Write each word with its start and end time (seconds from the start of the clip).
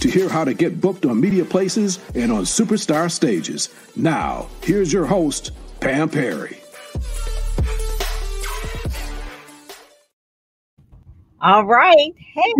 to 0.00 0.10
hear 0.10 0.28
how 0.28 0.44
to 0.44 0.54
get 0.54 0.80
booked 0.80 1.06
on 1.06 1.20
media 1.20 1.44
places 1.44 1.98
and 2.14 2.32
on 2.32 2.44
superstar 2.44 3.10
stages. 3.10 3.68
Now, 3.96 4.48
here's 4.62 4.92
your 4.92 5.06
host, 5.06 5.52
Pam 5.80 6.08
Perry. 6.08 6.58
All 11.42 11.64
right. 11.64 12.14
Hey. 12.16 12.52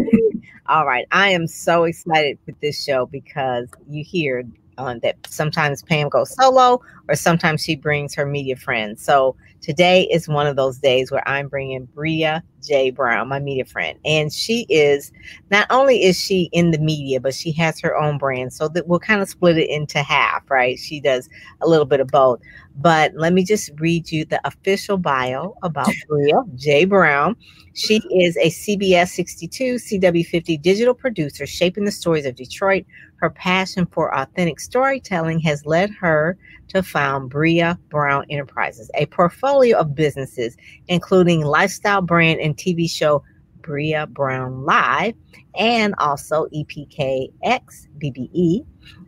All 0.67 0.87
right. 0.87 1.07
I 1.13 1.31
am 1.31 1.47
so 1.47 1.85
excited 1.85 2.39
for 2.45 2.53
this 2.63 2.83
show 2.83 3.07
because 3.07 3.69
you 3.89 4.03
hear 4.03 4.45
uh, 4.79 4.95
that 5.03 5.17
sometimes 5.27 5.83
Pam 5.83 6.09
goes 6.09 6.35
solo 6.35 6.81
or 7.11 7.17
sometimes 7.17 7.65
she 7.65 7.75
brings 7.75 8.15
her 8.15 8.25
media 8.25 8.55
friends. 8.55 9.05
So 9.05 9.35
today 9.61 10.09
is 10.13 10.29
one 10.29 10.47
of 10.47 10.55
those 10.55 10.79
days 10.79 11.11
where 11.11 11.29
I'm 11.29 11.49
bringing 11.49 11.87
Bria 11.87 12.41
J. 12.63 12.91
Brown, 12.91 13.27
my 13.27 13.41
media 13.41 13.65
friend. 13.65 13.99
And 14.05 14.33
she 14.33 14.65
is 14.69 15.11
not 15.51 15.67
only 15.71 16.05
is 16.05 16.19
she 16.19 16.49
in 16.53 16.71
the 16.71 16.79
media, 16.79 17.21
but 17.21 17.35
she 17.35 17.51
has 17.53 17.81
her 17.81 17.99
own 17.99 18.17
brand. 18.17 18.53
So 18.53 18.69
that 18.69 18.87
we'll 18.87 19.01
kind 19.01 19.21
of 19.21 19.29
split 19.29 19.59
it 19.59 19.69
into 19.69 20.05
half, 20.05 20.49
right? 20.49 20.79
She 20.79 21.01
does 21.01 21.29
a 21.61 21.69
little 21.69 21.85
bit 21.85 21.99
of 21.99 22.07
both. 22.09 22.39
But 22.77 23.13
let 23.17 23.33
me 23.33 23.45
just 23.45 23.73
read 23.81 24.13
you 24.13 24.25
the 24.25 24.41
official 24.47 24.97
bio 24.97 25.57
about 25.65 25.93
Bria 26.09 26.43
J. 26.55 26.85
Brown. 26.85 27.35
She 27.75 27.97
is 28.11 28.37
a 28.37 28.51
CBS 28.51 29.09
62 29.09 29.75
CW50 29.75 30.63
digital 30.63 30.95
producer 30.95 31.45
shaping 31.45 31.85
the 31.85 31.91
stories 31.91 32.25
of 32.25 32.37
Detroit. 32.37 32.85
Her 33.17 33.31
passion 33.31 33.87
for 33.87 34.15
authentic 34.17 34.61
storytelling 34.61 35.41
has 35.41 35.67
led 35.67 35.91
her 35.91 36.39
to 36.69 36.83
found 37.01 37.31
Bria 37.31 37.79
Brown 37.89 38.27
Enterprises, 38.29 38.91
a 38.95 39.07
portfolio 39.07 39.79
of 39.79 39.95
businesses, 39.95 40.55
including 40.87 41.41
lifestyle 41.41 42.03
brand 42.03 42.41
and 42.41 42.55
TV 42.55 42.91
show 42.91 43.25
Bria 43.63 44.07
Brown 44.07 44.67
Live, 44.67 45.15
and 45.55 45.95
also 45.97 46.47
EPKX 46.55 47.89
BBE. 47.99 48.67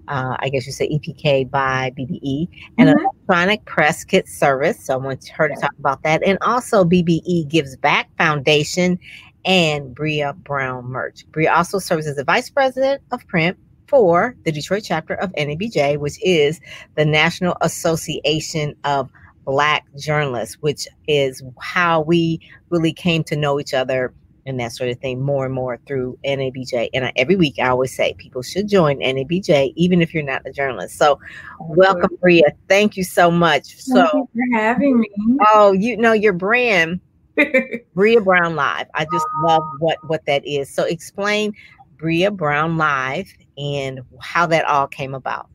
Uh, 0.08 0.36
I 0.38 0.48
guess 0.48 0.64
you 0.64 0.72
say 0.72 0.88
EPK 0.88 1.50
by 1.50 1.92
BBE, 1.98 2.48
and 2.78 2.88
mm-hmm. 2.88 2.98
electronic 2.98 3.62
press 3.66 4.04
kit 4.04 4.26
service. 4.26 4.82
So 4.86 4.94
I 4.94 4.96
want 4.96 5.28
her 5.28 5.48
to 5.48 5.54
talk 5.60 5.74
about 5.78 6.02
that. 6.04 6.22
And 6.26 6.38
also 6.40 6.84
BBE 6.84 7.46
Gives 7.48 7.76
Back 7.76 8.08
Foundation 8.16 8.98
and 9.44 9.94
Bria 9.94 10.32
Brown 10.32 10.86
Merch. 10.86 11.26
Bria 11.30 11.52
also 11.52 11.78
serves 11.78 12.06
as 12.06 12.16
the 12.16 12.24
vice 12.24 12.48
president 12.48 13.02
of 13.10 13.26
print 13.28 13.58
for 13.92 14.34
the 14.44 14.50
Detroit 14.50 14.84
chapter 14.86 15.12
of 15.12 15.30
NABJ, 15.32 15.98
which 15.98 16.16
is 16.22 16.62
the 16.94 17.04
National 17.04 17.58
Association 17.60 18.74
of 18.84 19.10
Black 19.44 19.84
Journalists, 19.98 20.56
which 20.62 20.88
is 21.08 21.42
how 21.60 22.00
we 22.00 22.40
really 22.70 22.94
came 22.94 23.22
to 23.24 23.36
know 23.36 23.60
each 23.60 23.74
other 23.74 24.14
and 24.46 24.58
that 24.58 24.72
sort 24.72 24.88
of 24.88 24.98
thing 24.98 25.20
more 25.20 25.44
and 25.44 25.54
more 25.54 25.78
through 25.86 26.18
NABJ. 26.24 26.88
And 26.94 27.04
I, 27.04 27.12
every 27.16 27.36
week 27.36 27.56
I 27.58 27.68
always 27.68 27.94
say 27.94 28.14
people 28.16 28.40
should 28.40 28.66
join 28.66 28.98
NABJ, 29.00 29.74
even 29.76 30.00
if 30.00 30.14
you're 30.14 30.22
not 30.22 30.40
a 30.46 30.52
journalist. 30.52 30.96
So, 30.96 31.20
welcome, 31.60 32.16
Bria. 32.22 32.44
Thank 32.70 32.96
you 32.96 33.04
so 33.04 33.30
much. 33.30 33.74
Thank 33.74 34.08
so, 34.08 34.28
for 34.32 34.56
having 34.58 35.00
me. 35.00 35.10
Oh, 35.48 35.72
you 35.72 35.98
know 35.98 36.12
your 36.12 36.32
brand, 36.32 36.98
Bria 37.94 38.22
Brown 38.22 38.56
Live. 38.56 38.86
I 38.94 39.04
just 39.12 39.26
love 39.44 39.62
what 39.80 39.98
what 40.08 40.24
that 40.24 40.46
is. 40.46 40.74
So, 40.74 40.84
explain 40.84 41.52
Bria 42.02 42.32
Brown 42.32 42.76
Live 42.76 43.32
and 43.56 44.00
how 44.20 44.44
that 44.46 44.64
all 44.66 44.88
came 44.88 45.14
about. 45.14 45.48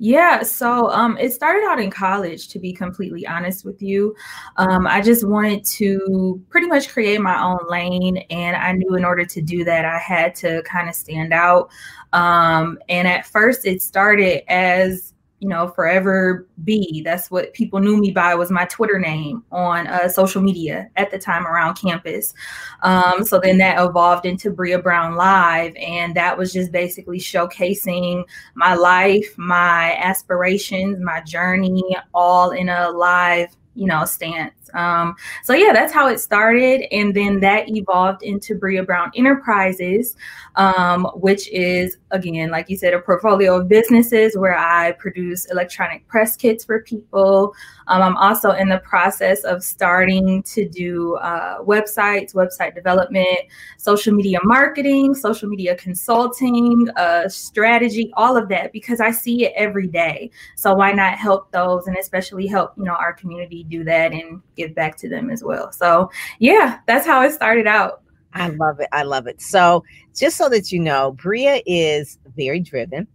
Yeah, 0.00 0.44
so 0.44 0.90
um, 0.92 1.18
it 1.18 1.32
started 1.32 1.64
out 1.66 1.80
in 1.80 1.90
college, 1.90 2.48
to 2.50 2.60
be 2.60 2.72
completely 2.72 3.26
honest 3.26 3.64
with 3.64 3.82
you. 3.82 4.14
Um, 4.56 4.86
I 4.86 5.00
just 5.00 5.26
wanted 5.26 5.64
to 5.64 6.40
pretty 6.50 6.68
much 6.68 6.88
create 6.88 7.20
my 7.20 7.42
own 7.42 7.58
lane, 7.68 8.18
and 8.30 8.54
I 8.54 8.72
knew 8.72 8.94
in 8.94 9.04
order 9.04 9.24
to 9.24 9.42
do 9.42 9.64
that, 9.64 9.84
I 9.84 9.98
had 9.98 10.36
to 10.36 10.62
kind 10.62 10.88
of 10.88 10.94
stand 10.94 11.32
out. 11.32 11.70
Um, 12.12 12.78
and 12.88 13.08
at 13.08 13.26
first, 13.26 13.66
it 13.66 13.82
started 13.82 14.48
as 14.48 15.14
you 15.40 15.48
know, 15.48 15.68
forever 15.68 16.46
be. 16.64 17.02
That's 17.04 17.30
what 17.30 17.52
people 17.52 17.78
knew 17.80 17.96
me 17.96 18.10
by 18.10 18.34
was 18.34 18.50
my 18.50 18.64
Twitter 18.66 18.98
name 18.98 19.44
on 19.52 19.86
uh, 19.86 20.08
social 20.08 20.42
media 20.42 20.90
at 20.96 21.10
the 21.10 21.18
time 21.18 21.46
around 21.46 21.74
campus. 21.74 22.34
Um, 22.82 23.24
so 23.24 23.38
then 23.38 23.58
that 23.58 23.82
evolved 23.82 24.26
into 24.26 24.50
Bria 24.50 24.80
Brown 24.80 25.14
Live, 25.14 25.74
and 25.76 26.14
that 26.14 26.36
was 26.36 26.52
just 26.52 26.72
basically 26.72 27.18
showcasing 27.18 28.24
my 28.54 28.74
life, 28.74 29.36
my 29.36 29.94
aspirations, 29.96 31.00
my 31.00 31.20
journey, 31.20 31.96
all 32.14 32.50
in 32.50 32.68
a 32.68 32.90
live, 32.90 33.56
you 33.78 33.86
know, 33.86 34.04
stance. 34.04 34.54
Um, 34.74 35.14
so 35.44 35.54
yeah, 35.54 35.72
that's 35.72 35.92
how 35.92 36.08
it 36.08 36.18
started, 36.18 36.82
and 36.92 37.14
then 37.14 37.40
that 37.40 37.68
evolved 37.68 38.22
into 38.22 38.54
Bria 38.54 38.82
Brown 38.82 39.10
Enterprises, 39.14 40.16
um, 40.56 41.04
which 41.14 41.48
is 41.50 41.96
again, 42.10 42.50
like 42.50 42.68
you 42.68 42.76
said, 42.76 42.94
a 42.94 42.98
portfolio 42.98 43.60
of 43.60 43.68
businesses 43.68 44.36
where 44.36 44.56
I 44.56 44.92
produce 44.92 45.46
electronic 45.46 46.06
press 46.08 46.36
kits 46.36 46.64
for 46.64 46.82
people. 46.82 47.54
Um, 47.86 48.02
I'm 48.02 48.16
also 48.16 48.50
in 48.50 48.68
the 48.68 48.78
process 48.78 49.44
of 49.44 49.62
starting 49.62 50.42
to 50.44 50.68
do 50.68 51.14
uh, 51.16 51.62
websites, 51.62 52.34
website 52.34 52.74
development, 52.74 53.38
social 53.76 54.12
media 54.12 54.38
marketing, 54.42 55.14
social 55.14 55.48
media 55.48 55.76
consulting, 55.76 56.88
uh, 56.96 57.28
strategy, 57.28 58.10
all 58.16 58.36
of 58.36 58.48
that 58.48 58.72
because 58.72 59.00
I 59.00 59.10
see 59.10 59.44
it 59.46 59.52
every 59.56 59.86
day. 59.86 60.30
So 60.56 60.74
why 60.74 60.92
not 60.92 61.14
help 61.14 61.50
those 61.52 61.86
and 61.86 61.96
especially 61.96 62.46
help 62.46 62.72
you 62.76 62.84
know 62.84 62.94
our 62.94 63.12
community 63.12 63.64
do 63.68 63.84
that 63.84 64.12
and 64.12 64.40
give 64.56 64.74
back 64.74 64.96
to 64.98 65.08
them 65.08 65.30
as 65.30 65.42
well. 65.42 65.72
So, 65.72 66.10
yeah, 66.38 66.80
that's 66.86 67.06
how 67.06 67.22
it 67.22 67.32
started 67.32 67.66
out. 67.66 68.02
I 68.34 68.48
love 68.48 68.80
it. 68.80 68.88
I 68.92 69.02
love 69.02 69.26
it. 69.26 69.40
So, 69.40 69.84
just 70.14 70.36
so 70.36 70.48
that 70.48 70.70
you 70.70 70.80
know, 70.80 71.12
Bria 71.12 71.62
is 71.66 72.18
very 72.36 72.60
driven. 72.60 73.06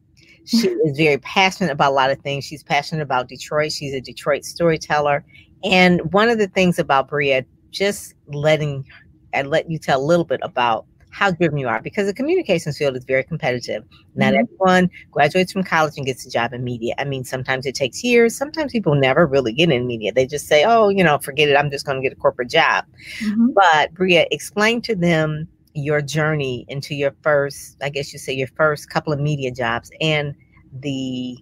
She 0.46 0.68
is 0.86 0.97
very 0.97 1.18
passionate 1.19 1.72
about 1.72 1.92
a 1.92 1.96
lot 1.96 2.12
of 2.12 2.19
things. 2.19 2.46
She's 2.46 2.63
passionate 2.63 3.02
about 3.02 3.28
Detroit. 3.28 3.72
She's 3.72 3.94
a 3.94 4.02
Detroit 4.02 4.46
storyteller. 4.46 5.24
And 5.63 6.13
one 6.13 6.30
of 6.30 6.38
the 6.38 6.47
things 6.47 6.80
about 6.80 7.08
Bria, 7.08 7.46
just 7.72 8.16
letting 8.28 8.86
and 9.34 9.50
let 9.50 9.69
you 9.69 9.80
tell 9.80 10.00
a 10.00 10.06
little 10.06 10.25
bit 10.25 10.40
about 10.44 10.86
how 11.13 11.29
driven 11.29 11.59
you 11.59 11.68
are 11.68 11.79
because 11.79 12.07
the 12.07 12.13
communications 12.13 12.78
field 12.78 12.97
is 12.97 13.06
very 13.06 13.24
competitive. 13.24 13.84
Not 14.16 14.34
mm-hmm. 14.34 14.44
everyone 14.44 14.90
graduates 15.12 15.53
from 15.53 15.63
college 15.63 15.94
and 15.96 16.06
gets 16.06 16.25
a 16.25 16.29
job 16.29 16.53
in 16.53 16.63
media. 16.63 16.96
I 16.97 17.06
mean, 17.06 17.24
sometimes 17.24 17.68
it 17.68 17.75
takes 17.75 18.03
years. 18.03 18.35
Sometimes 18.35 18.72
people 18.72 18.96
never 18.96 19.28
really 19.28 19.53
get 19.53 19.72
in 19.72 19.85
media. 19.85 20.12
They 20.12 20.25
just 20.25 20.47
say, 20.47 20.63
oh, 20.66 20.90
you 20.90 21.03
know, 21.03 21.19
forget 21.19 21.50
it. 21.50 21.56
I'm 21.56 21.69
just 21.69 21.85
going 21.85 22.01
to 22.01 22.01
get 22.01 22.18
a 22.18 22.19
corporate 22.19 22.50
job. 22.50 22.85
Mm-hmm. 23.22 23.50
But 23.53 23.94
Bria, 23.94 24.25
explain 24.31 24.81
to 24.81 24.96
them 24.96 25.47
your 25.75 26.01
journey 26.01 26.66
into 26.68 26.96
your 26.96 27.16
first, 27.22 27.78
I 27.81 27.90
guess 27.90 28.12
you 28.12 28.18
say 28.18 28.34
your 28.34 28.50
first 28.56 28.90
couple 28.90 29.13
of 29.13 29.19
media 29.19 29.51
jobs 29.51 29.91
and 30.01 30.35
the 30.80 31.38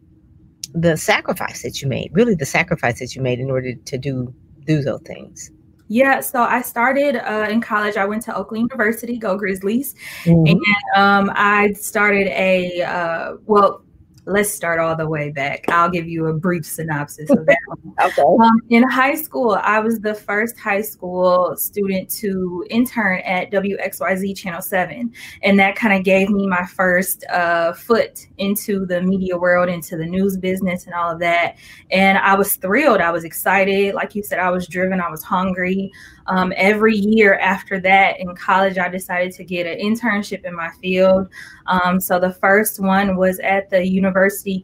the 0.73 0.95
sacrifice 0.95 1.63
that 1.63 1.81
you 1.81 1.87
made, 1.87 2.11
really 2.13 2.33
the 2.33 2.45
sacrifice 2.45 2.99
that 2.99 3.13
you 3.13 3.21
made 3.21 3.39
in 3.39 3.49
order 3.49 3.73
to 3.73 3.97
do 3.97 4.33
do 4.65 4.81
those 4.81 5.01
things. 5.01 5.51
Yeah, 5.91 6.21
so 6.21 6.43
I 6.43 6.61
started 6.61 7.17
uh, 7.17 7.49
in 7.49 7.59
college. 7.59 7.97
I 7.97 8.05
went 8.05 8.23
to 8.23 8.33
Oakland 8.33 8.69
University, 8.71 9.17
go 9.17 9.35
Grizzlies, 9.35 9.93
mm-hmm. 10.23 10.47
and 10.47 10.61
um, 10.95 11.29
I 11.35 11.73
started 11.73 12.27
a 12.27 12.81
uh, 12.81 13.33
well 13.45 13.83
let's 14.25 14.51
start 14.51 14.79
all 14.79 14.95
the 14.95 15.07
way 15.07 15.31
back. 15.31 15.65
I'll 15.69 15.89
give 15.89 16.07
you 16.07 16.27
a 16.27 16.33
brief 16.33 16.65
synopsis 16.65 17.29
of 17.31 17.45
that. 17.47 17.57
okay. 18.03 18.21
Um, 18.21 18.61
in 18.69 18.87
high 18.87 19.15
school, 19.15 19.59
I 19.61 19.79
was 19.79 19.99
the 19.99 20.13
first 20.13 20.59
high 20.59 20.81
school 20.81 21.55
student 21.57 22.09
to 22.11 22.65
intern 22.69 23.21
at 23.21 23.51
WXYZ 23.51 24.37
Channel 24.37 24.61
7. 24.61 25.11
And 25.41 25.59
that 25.59 25.75
kind 25.75 25.93
of 25.97 26.03
gave 26.03 26.29
me 26.29 26.45
my 26.45 26.65
first 26.65 27.25
uh, 27.25 27.73
foot 27.73 28.27
into 28.37 28.85
the 28.85 29.01
media 29.01 29.37
world, 29.37 29.69
into 29.69 29.97
the 29.97 30.05
news 30.05 30.37
business, 30.37 30.85
and 30.85 30.93
all 30.93 31.11
of 31.11 31.19
that. 31.19 31.57
And 31.89 32.19
I 32.19 32.35
was 32.35 32.55
thrilled. 32.55 33.01
I 33.01 33.11
was 33.11 33.23
excited. 33.23 33.95
Like 33.95 34.13
you 34.13 34.21
said, 34.21 34.39
I 34.39 34.51
was 34.51 34.67
driven, 34.67 35.01
I 35.01 35.09
was 35.09 35.23
hungry. 35.23 35.91
Um, 36.27 36.53
every 36.55 36.95
year 36.95 37.39
after 37.39 37.79
that 37.79 38.19
in 38.19 38.35
college, 38.35 38.77
I 38.77 38.87
decided 38.87 39.33
to 39.33 39.43
get 39.43 39.65
an 39.65 39.79
internship 39.79 40.45
in 40.45 40.55
my 40.55 40.69
field. 40.81 41.27
Um, 41.65 41.99
so 41.99 42.19
the 42.19 42.31
first 42.33 42.79
one 42.79 43.17
was 43.17 43.39
at 43.39 43.69
the 43.69 43.85
University 43.85 44.10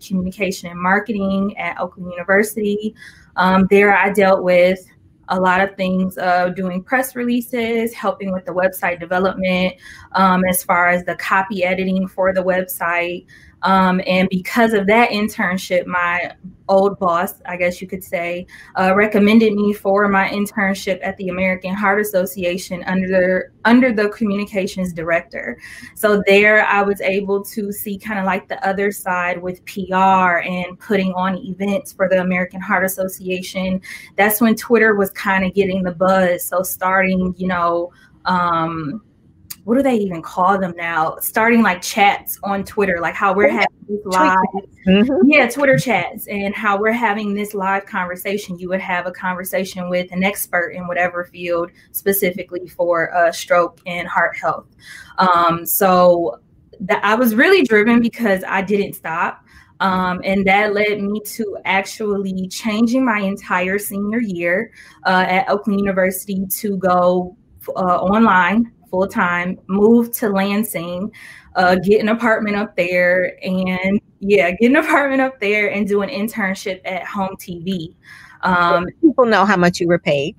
Communication 0.05 0.69
and 0.69 0.79
Marketing 0.79 1.57
at 1.57 1.79
Oakland 1.79 2.11
University. 2.11 2.95
Um, 3.35 3.67
there, 3.69 3.95
I 3.95 4.11
dealt 4.11 4.43
with 4.43 4.85
a 5.29 5.39
lot 5.39 5.61
of 5.61 5.75
things 5.75 6.17
uh, 6.17 6.49
doing 6.49 6.81
press 6.81 7.15
releases, 7.15 7.93
helping 7.93 8.31
with 8.31 8.45
the 8.45 8.53
website 8.53 8.99
development, 8.99 9.75
um, 10.13 10.43
as 10.45 10.63
far 10.63 10.87
as 10.87 11.03
the 11.03 11.15
copy 11.15 11.63
editing 11.63 12.07
for 12.07 12.33
the 12.33 12.43
website. 12.43 13.25
Um, 13.63 14.01
and 14.05 14.29
because 14.29 14.73
of 14.73 14.87
that 14.87 15.09
internship, 15.09 15.85
my 15.85 16.31
old 16.69 16.99
boss, 16.99 17.35
I 17.45 17.57
guess 17.57 17.81
you 17.81 17.87
could 17.87 18.03
say, 18.03 18.45
uh, 18.75 18.93
recommended 18.95 19.53
me 19.53 19.73
for 19.73 20.07
my 20.07 20.27
internship 20.29 20.99
at 21.01 21.17
the 21.17 21.29
American 21.29 21.73
Heart 21.73 22.01
Association 22.01 22.83
under 22.85 23.07
the 23.07 23.43
under 23.65 23.91
the 23.91 24.09
communications 24.09 24.93
director. 24.93 25.59
So 25.95 26.21
there, 26.27 26.65
I 26.65 26.81
was 26.81 27.01
able 27.01 27.43
to 27.45 27.71
see 27.71 27.97
kind 27.97 28.19
of 28.19 28.25
like 28.25 28.47
the 28.47 28.65
other 28.67 28.91
side 28.91 29.41
with 29.41 29.63
PR 29.65 30.39
and 30.39 30.79
putting 30.79 31.13
on 31.13 31.37
events 31.37 31.93
for 31.93 32.07
the 32.07 32.21
American 32.21 32.61
Heart 32.61 32.85
Association. 32.85 33.81
That's 34.15 34.41
when 34.41 34.55
Twitter 34.55 34.95
was 34.95 35.09
kind 35.11 35.45
of 35.45 35.53
getting 35.53 35.83
the 35.83 35.93
buzz. 35.93 36.45
So 36.45 36.63
starting, 36.63 37.33
you 37.37 37.47
know. 37.47 37.91
Um, 38.25 39.01
what 39.67 39.75
do 39.75 39.83
they 39.83 39.95
even 39.95 40.21
call 40.21 40.57
them 40.57 40.73
now? 40.77 41.17
Starting 41.19 41.61
like 41.61 41.81
chats 41.81 42.39
on 42.41 42.63
Twitter, 42.63 42.99
like 43.01 43.13
how 43.13 43.33
we're 43.33 43.49
having 43.49 43.67
this 43.89 43.99
live, 44.05 44.37
mm-hmm. 44.87 45.29
yeah, 45.29 45.45
Twitter 45.49 45.77
chats, 45.77 46.25
and 46.27 46.55
how 46.55 46.79
we're 46.79 46.93
having 46.93 47.33
this 47.33 47.53
live 47.53 47.85
conversation. 47.85 48.57
You 48.57 48.69
would 48.69 48.79
have 48.79 49.07
a 49.07 49.11
conversation 49.11 49.89
with 49.89 50.09
an 50.13 50.23
expert 50.23 50.69
in 50.69 50.87
whatever 50.87 51.25
field, 51.25 51.71
specifically 51.91 52.65
for 52.69 53.13
uh, 53.13 53.29
stroke 53.33 53.81
and 53.85 54.07
heart 54.07 54.37
health. 54.37 54.67
Um, 55.17 55.65
so 55.65 56.39
that 56.79 57.03
I 57.03 57.15
was 57.15 57.35
really 57.35 57.63
driven 57.63 57.99
because 57.99 58.45
I 58.47 58.61
didn't 58.61 58.93
stop. 58.93 59.43
Um, 59.81 60.21
and 60.23 60.47
that 60.47 60.75
led 60.75 61.01
me 61.01 61.19
to 61.25 61.57
actually 61.65 62.47
changing 62.47 63.03
my 63.03 63.19
entire 63.19 63.79
senior 63.79 64.21
year 64.21 64.71
uh, 65.05 65.25
at 65.27 65.49
Oakland 65.49 65.81
University 65.81 66.45
to 66.51 66.77
go 66.77 67.35
uh, 67.75 67.97
online 67.97 68.71
full 68.89 69.07
time, 69.07 69.57
moved 69.67 70.13
to 70.15 70.29
Lansing, 70.29 71.11
uh, 71.55 71.75
get 71.75 72.01
an 72.01 72.09
apartment 72.09 72.55
up 72.55 72.75
there, 72.75 73.37
and 73.43 73.99
yeah, 74.19 74.51
get 74.51 74.69
an 74.71 74.77
apartment 74.77 75.21
up 75.21 75.39
there 75.39 75.71
and 75.71 75.87
do 75.87 76.01
an 76.01 76.09
internship 76.09 76.81
at 76.85 77.03
HOMTV. 77.03 77.93
Um, 78.41 78.85
people 79.01 79.25
know 79.25 79.45
how 79.45 79.57
much 79.57 79.79
you 79.79 79.87
were 79.87 79.99
paid. 79.99 80.35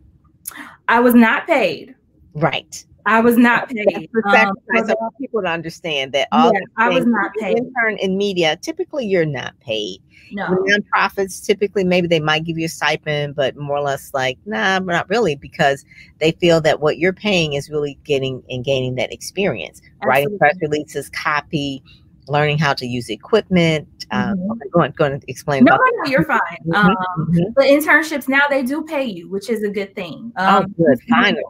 I 0.89 1.01
was 1.01 1.15
not 1.15 1.47
paid. 1.47 1.95
Right. 2.35 2.85
I 3.09 3.21
was 3.21 3.39
not 3.39 3.71
paid. 3.71 4.11
Um, 4.27 4.55
I 4.75 4.83
want 4.83 5.17
people 5.19 5.41
to 5.41 5.49
understand 5.49 6.13
that 6.13 6.29
all 6.31 6.53
yeah, 6.53 6.61
I 6.77 6.91
was 6.91 7.07
not 7.07 7.33
paid. 7.41 7.57
Intern 7.57 7.97
in 7.97 8.19
media, 8.19 8.57
typically 8.57 9.07
you're 9.07 9.25
not 9.25 9.59
paid. 9.61 10.03
No. 10.31 10.47
nonprofits, 10.47 11.43
typically 11.43 11.85
maybe 11.85 12.07
they 12.07 12.21
might 12.21 12.45
give 12.45 12.59
you 12.59 12.67
a 12.67 12.69
stipend, 12.69 13.35
but 13.35 13.57
more 13.57 13.79
or 13.79 13.81
less 13.81 14.13
like, 14.13 14.37
nah, 14.45 14.79
not 14.79 15.09
really, 15.09 15.37
because 15.37 15.87
they 16.19 16.33
feel 16.33 16.61
that 16.61 16.81
what 16.81 16.99
you're 16.99 17.15
paying 17.15 17.55
is 17.55 17.71
really 17.71 17.99
getting 18.05 18.43
and 18.51 18.63
gaining 18.63 18.97
that 18.97 19.11
experience. 19.11 19.81
Absolutely. 19.81 20.09
Writing 20.09 20.39
press 20.39 20.57
releases, 20.61 21.09
copy, 21.09 21.83
learning 22.29 22.59
how 22.59 22.73
to 22.75 22.87
use 22.87 23.09
equipment. 23.09 23.89
Um, 24.11 24.39
mm-hmm. 24.39 24.53
okay, 24.53 24.69
go 24.73 24.83
on, 24.83 24.91
go 24.93 25.05
on 25.05 25.13
and 25.13 25.25
explain. 25.29 25.65
No, 25.65 25.77
no, 25.77 25.85
no, 26.03 26.11
you're 26.11 26.25
fine. 26.25 26.41
Mm-hmm. 26.41 26.75
Um, 26.75 26.97
mm-hmm. 27.31 27.53
The 27.57 27.63
internships 27.63 28.29
now 28.29 28.43
they 28.49 28.63
do 28.63 28.83
pay 28.83 29.05
you, 29.05 29.29
which 29.29 29.51
is 29.51 29.63
a 29.63 29.69
good 29.69 29.95
thing. 29.95 30.33
Oh, 30.37 30.59
um, 30.59 30.67
oh, 30.81 30.85
good. 30.85 31.01
Finally. 31.09 31.43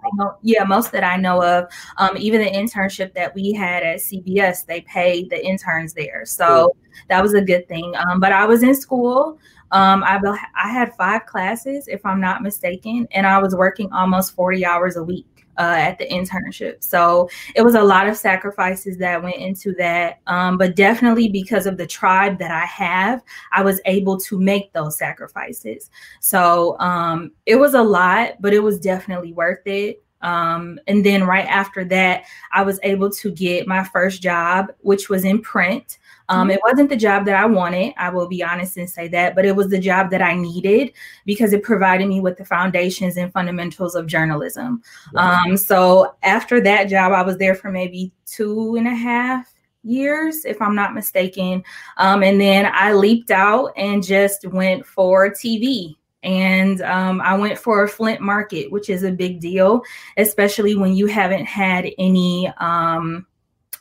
Yeah, 0.42 0.64
most 0.64 0.92
that 0.92 1.04
I 1.04 1.16
know 1.16 1.42
of. 1.42 1.70
Um, 1.98 2.16
even 2.16 2.40
the 2.40 2.50
internship 2.50 3.14
that 3.14 3.34
we 3.34 3.52
had 3.52 3.82
at 3.82 3.98
CBS, 3.98 4.66
they 4.66 4.80
pay 4.82 5.24
the 5.24 5.44
interns 5.44 5.94
there, 5.94 6.24
so 6.24 6.74
that 7.08 7.22
was 7.22 7.34
a 7.34 7.42
good 7.42 7.68
thing. 7.68 7.94
Um, 7.96 8.20
but 8.20 8.32
I 8.32 8.46
was 8.46 8.62
in 8.62 8.74
school. 8.74 9.38
Um, 9.70 10.02
I 10.02 10.18
I 10.56 10.70
had 10.70 10.94
five 10.96 11.26
classes, 11.26 11.88
if 11.88 12.04
I'm 12.06 12.20
not 12.20 12.42
mistaken, 12.42 13.06
and 13.10 13.26
I 13.26 13.38
was 13.38 13.54
working 13.54 13.92
almost 13.92 14.34
40 14.34 14.64
hours 14.64 14.96
a 14.96 15.02
week 15.02 15.37
uh, 15.58 15.74
at 15.76 15.98
the 15.98 16.06
internship. 16.08 16.82
So 16.82 17.28
it 17.54 17.62
was 17.62 17.74
a 17.74 17.82
lot 17.82 18.08
of 18.08 18.16
sacrifices 18.16 18.96
that 18.98 19.22
went 19.22 19.36
into 19.36 19.74
that. 19.74 20.20
Um, 20.26 20.56
but 20.56 20.76
definitely 20.76 21.28
because 21.28 21.66
of 21.66 21.76
the 21.76 21.86
tribe 21.86 22.38
that 22.38 22.50
I 22.50 22.64
have, 22.64 23.22
I 23.52 23.62
was 23.62 23.80
able 23.84 24.18
to 24.20 24.38
make 24.38 24.72
those 24.72 24.96
sacrifices. 24.96 25.90
So 26.20 26.78
um, 26.78 27.32
it 27.46 27.56
was 27.56 27.74
a 27.74 27.82
lot, 27.82 28.40
but 28.40 28.54
it 28.54 28.62
was 28.62 28.78
definitely 28.78 29.32
worth 29.32 29.66
it. 29.66 30.02
Um, 30.20 30.80
and 30.86 31.04
then 31.04 31.24
right 31.24 31.46
after 31.46 31.84
that, 31.86 32.24
I 32.52 32.62
was 32.62 32.80
able 32.82 33.10
to 33.10 33.30
get 33.30 33.68
my 33.68 33.84
first 33.84 34.22
job, 34.22 34.72
which 34.80 35.08
was 35.08 35.24
in 35.24 35.40
print. 35.42 35.98
Um, 36.28 36.50
it 36.50 36.60
wasn't 36.62 36.90
the 36.90 36.96
job 36.96 37.24
that 37.24 37.34
I 37.34 37.46
wanted, 37.46 37.94
I 37.96 38.10
will 38.10 38.28
be 38.28 38.42
honest 38.42 38.76
and 38.76 38.88
say 38.88 39.08
that, 39.08 39.34
but 39.34 39.44
it 39.44 39.56
was 39.56 39.68
the 39.68 39.78
job 39.78 40.10
that 40.10 40.20
I 40.20 40.34
needed 40.34 40.92
because 41.24 41.52
it 41.52 41.62
provided 41.62 42.06
me 42.06 42.20
with 42.20 42.36
the 42.36 42.44
foundations 42.44 43.16
and 43.16 43.32
fundamentals 43.32 43.94
of 43.94 44.06
journalism. 44.06 44.82
Um, 45.14 45.56
so 45.56 46.16
after 46.22 46.60
that 46.60 46.84
job, 46.84 47.12
I 47.12 47.22
was 47.22 47.38
there 47.38 47.54
for 47.54 47.70
maybe 47.70 48.12
two 48.26 48.76
and 48.76 48.86
a 48.86 48.94
half 48.94 49.52
years, 49.82 50.44
if 50.44 50.60
I'm 50.60 50.74
not 50.74 50.94
mistaken. 50.94 51.64
Um, 51.96 52.22
and 52.22 52.40
then 52.40 52.70
I 52.72 52.92
leaped 52.92 53.30
out 53.30 53.72
and 53.76 54.04
just 54.04 54.46
went 54.46 54.84
for 54.84 55.30
TV. 55.30 55.96
And 56.22 56.82
um, 56.82 57.20
I 57.20 57.36
went 57.36 57.58
for 57.58 57.84
a 57.84 57.88
Flint 57.88 58.20
market, 58.20 58.70
which 58.72 58.90
is 58.90 59.04
a 59.04 59.12
big 59.12 59.40
deal, 59.40 59.82
especially 60.16 60.74
when 60.74 60.94
you 60.94 61.06
haven't 61.06 61.46
had 61.46 61.88
any 61.96 62.52
um, 62.58 63.26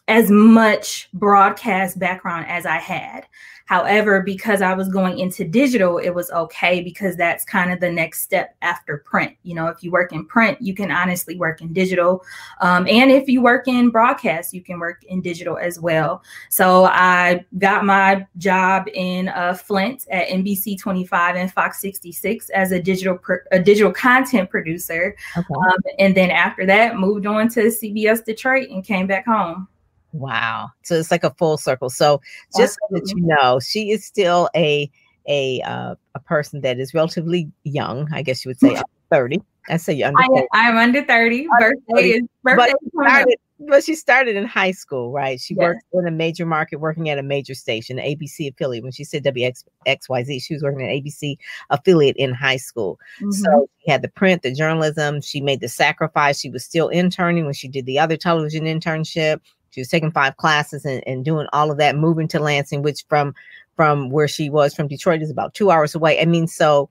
as 0.07 0.29
much 0.31 1.09
broadcast 1.13 1.99
background 1.99 2.45
as 2.47 2.65
I 2.65 2.77
had. 2.77 3.27
However, 3.67 4.21
because 4.21 4.61
I 4.61 4.73
was 4.73 4.87
going 4.87 5.19
into 5.19 5.43
digital, 5.43 5.97
it 5.97 6.11
was 6.11 6.31
okay 6.31 6.81
because 6.81 7.17
that's 7.17 7.43
kind 7.43 7.69
of 7.69 7.81
the 7.81 7.91
next 7.91 8.21
step 8.21 8.55
after 8.61 8.99
print. 8.99 9.35
You 9.43 9.55
know, 9.55 9.67
if 9.67 9.83
you 9.83 9.91
work 9.91 10.13
in 10.13 10.25
print, 10.25 10.57
you 10.61 10.73
can 10.73 10.89
honestly 10.89 11.35
work 11.35 11.61
in 11.61 11.73
digital. 11.73 12.23
Um, 12.61 12.87
and 12.87 13.11
if 13.11 13.27
you 13.27 13.41
work 13.41 13.67
in 13.67 13.89
broadcast, 13.89 14.53
you 14.53 14.63
can 14.63 14.79
work 14.79 15.03
in 15.03 15.21
digital 15.21 15.57
as 15.57 15.81
well. 15.81 16.23
So 16.49 16.85
I 16.85 17.45
got 17.57 17.83
my 17.83 18.25
job 18.37 18.87
in 18.93 19.27
uh, 19.27 19.53
Flint 19.53 20.07
at 20.09 20.29
NBC 20.29 20.79
25 20.79 21.35
and 21.35 21.51
Fox 21.51 21.81
66 21.81 22.49
as 22.51 22.71
a 22.71 22.81
digital 22.81 23.19
a 23.51 23.59
digital 23.59 23.91
content 23.91 24.49
producer. 24.49 25.13
Okay. 25.35 25.53
Um, 25.53 25.79
and 25.99 26.15
then 26.15 26.31
after 26.31 26.65
that, 26.67 26.95
moved 26.95 27.25
on 27.25 27.49
to 27.49 27.63
CBS 27.63 28.23
Detroit 28.23 28.69
and 28.69 28.81
came 28.85 29.07
back 29.07 29.25
home. 29.25 29.67
Wow. 30.13 30.69
So 30.83 30.95
it's 30.95 31.11
like 31.11 31.23
a 31.23 31.33
full 31.35 31.57
circle. 31.57 31.89
So 31.89 32.21
just 32.57 32.75
so 32.75 32.95
that 32.95 33.13
you 33.15 33.21
know, 33.25 33.59
she 33.59 33.91
is 33.91 34.05
still 34.05 34.49
a 34.55 34.89
a 35.27 35.61
uh, 35.61 35.95
a 36.15 36.19
person 36.19 36.61
that 36.61 36.79
is 36.79 36.93
relatively 36.93 37.51
young. 37.63 38.07
I 38.13 38.21
guess 38.21 38.45
you 38.45 38.49
would 38.49 38.59
say 38.59 38.81
30. 39.11 39.41
I 39.69 39.77
say 39.77 39.93
you're 39.93 40.07
under 40.07 40.21
30. 40.21 40.47
I 40.53 40.69
am 40.69 40.77
under 40.77 41.03
30. 41.03 41.47
Birthday 41.59 42.09
is 42.09 42.23
birthday. 42.43 42.71
But 42.71 43.03
started, 43.03 43.37
but 43.59 43.83
she 43.83 43.95
started 43.95 44.35
in 44.35 44.45
high 44.45 44.71
school, 44.71 45.11
right? 45.11 45.39
She 45.41 45.55
yes. 45.55 45.61
worked 45.61 45.83
in 45.93 46.07
a 46.07 46.11
major 46.11 46.45
market, 46.45 46.77
working 46.77 47.09
at 47.09 47.17
a 47.17 47.23
major 47.23 47.53
station, 47.53 47.97
ABC 47.97 48.49
affiliate. 48.49 48.83
When 48.83 48.91
she 48.91 49.03
said 49.03 49.23
WXYZ, 49.23 50.41
she 50.41 50.53
was 50.53 50.63
working 50.63 50.83
at 50.83 50.91
ABC 50.91 51.37
affiliate 51.69 52.15
in 52.17 52.33
high 52.33 52.57
school. 52.57 52.99
Mm-hmm. 53.19 53.31
So 53.31 53.69
she 53.83 53.91
had 53.91 54.01
the 54.01 54.09
print, 54.09 54.43
the 54.43 54.53
journalism. 54.53 55.21
She 55.21 55.41
made 55.41 55.59
the 55.59 55.69
sacrifice. 55.69 56.39
She 56.39 56.49
was 56.49 56.63
still 56.63 56.89
interning 56.89 57.45
when 57.45 57.53
she 57.53 57.67
did 57.67 57.85
the 57.85 57.99
other 57.99 58.15
television 58.15 58.65
internship. 58.65 59.41
She 59.71 59.81
was 59.81 59.89
taking 59.89 60.11
five 60.11 60.37
classes 60.37 60.85
and, 60.85 61.03
and 61.07 61.23
doing 61.23 61.47
all 61.53 61.71
of 61.71 61.77
that, 61.77 61.95
moving 61.95 62.27
to 62.29 62.39
Lansing, 62.39 62.81
which 62.81 63.03
from 63.07 63.35
from 63.75 64.09
where 64.09 64.27
she 64.27 64.49
was 64.49 64.73
from 64.73 64.87
Detroit 64.87 65.21
is 65.21 65.29
about 65.29 65.53
two 65.53 65.69
hours 65.69 65.93
away. 65.93 66.19
I 66.19 66.25
mean, 66.25 66.47
so 66.47 66.89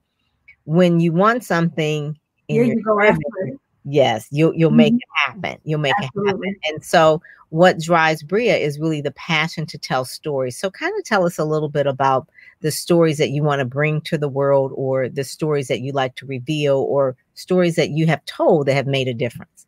when 0.65 0.99
you 0.99 1.11
want 1.11 1.43
something 1.43 2.17
in 2.47 2.55
yeah, 2.55 2.63
your 2.63 3.13
you 3.13 3.59
yes, 3.85 4.27
you'll 4.31 4.53
you'll 4.55 4.69
mm-hmm. 4.69 4.77
make 4.77 4.93
it 4.93 5.01
happen. 5.25 5.57
You'll 5.63 5.79
make 5.79 5.93
Absolutely. 6.01 6.31
it 6.31 6.35
happen. 6.35 6.55
And 6.65 6.83
so 6.83 7.21
what 7.49 7.79
drives 7.79 8.23
Bria 8.23 8.57
is 8.57 8.79
really 8.79 9.01
the 9.01 9.11
passion 9.11 9.65
to 9.67 9.77
tell 9.77 10.03
stories. 10.03 10.57
So 10.57 10.69
kind 10.69 10.93
of 10.97 11.05
tell 11.05 11.25
us 11.25 11.37
a 11.37 11.45
little 11.45 11.69
bit 11.69 11.87
about 11.87 12.27
the 12.61 12.71
stories 12.71 13.17
that 13.19 13.29
you 13.29 13.43
want 13.43 13.59
to 13.59 13.65
bring 13.65 14.01
to 14.01 14.17
the 14.17 14.27
world 14.27 14.73
or 14.75 15.07
the 15.07 15.23
stories 15.23 15.67
that 15.67 15.79
you 15.79 15.93
like 15.93 16.15
to 16.15 16.25
reveal 16.25 16.79
or 16.79 17.15
stories 17.35 17.75
that 17.75 17.91
you 17.91 18.05
have 18.07 18.23
told 18.25 18.67
that 18.67 18.73
have 18.73 18.87
made 18.87 19.07
a 19.07 19.13
difference. 19.13 19.66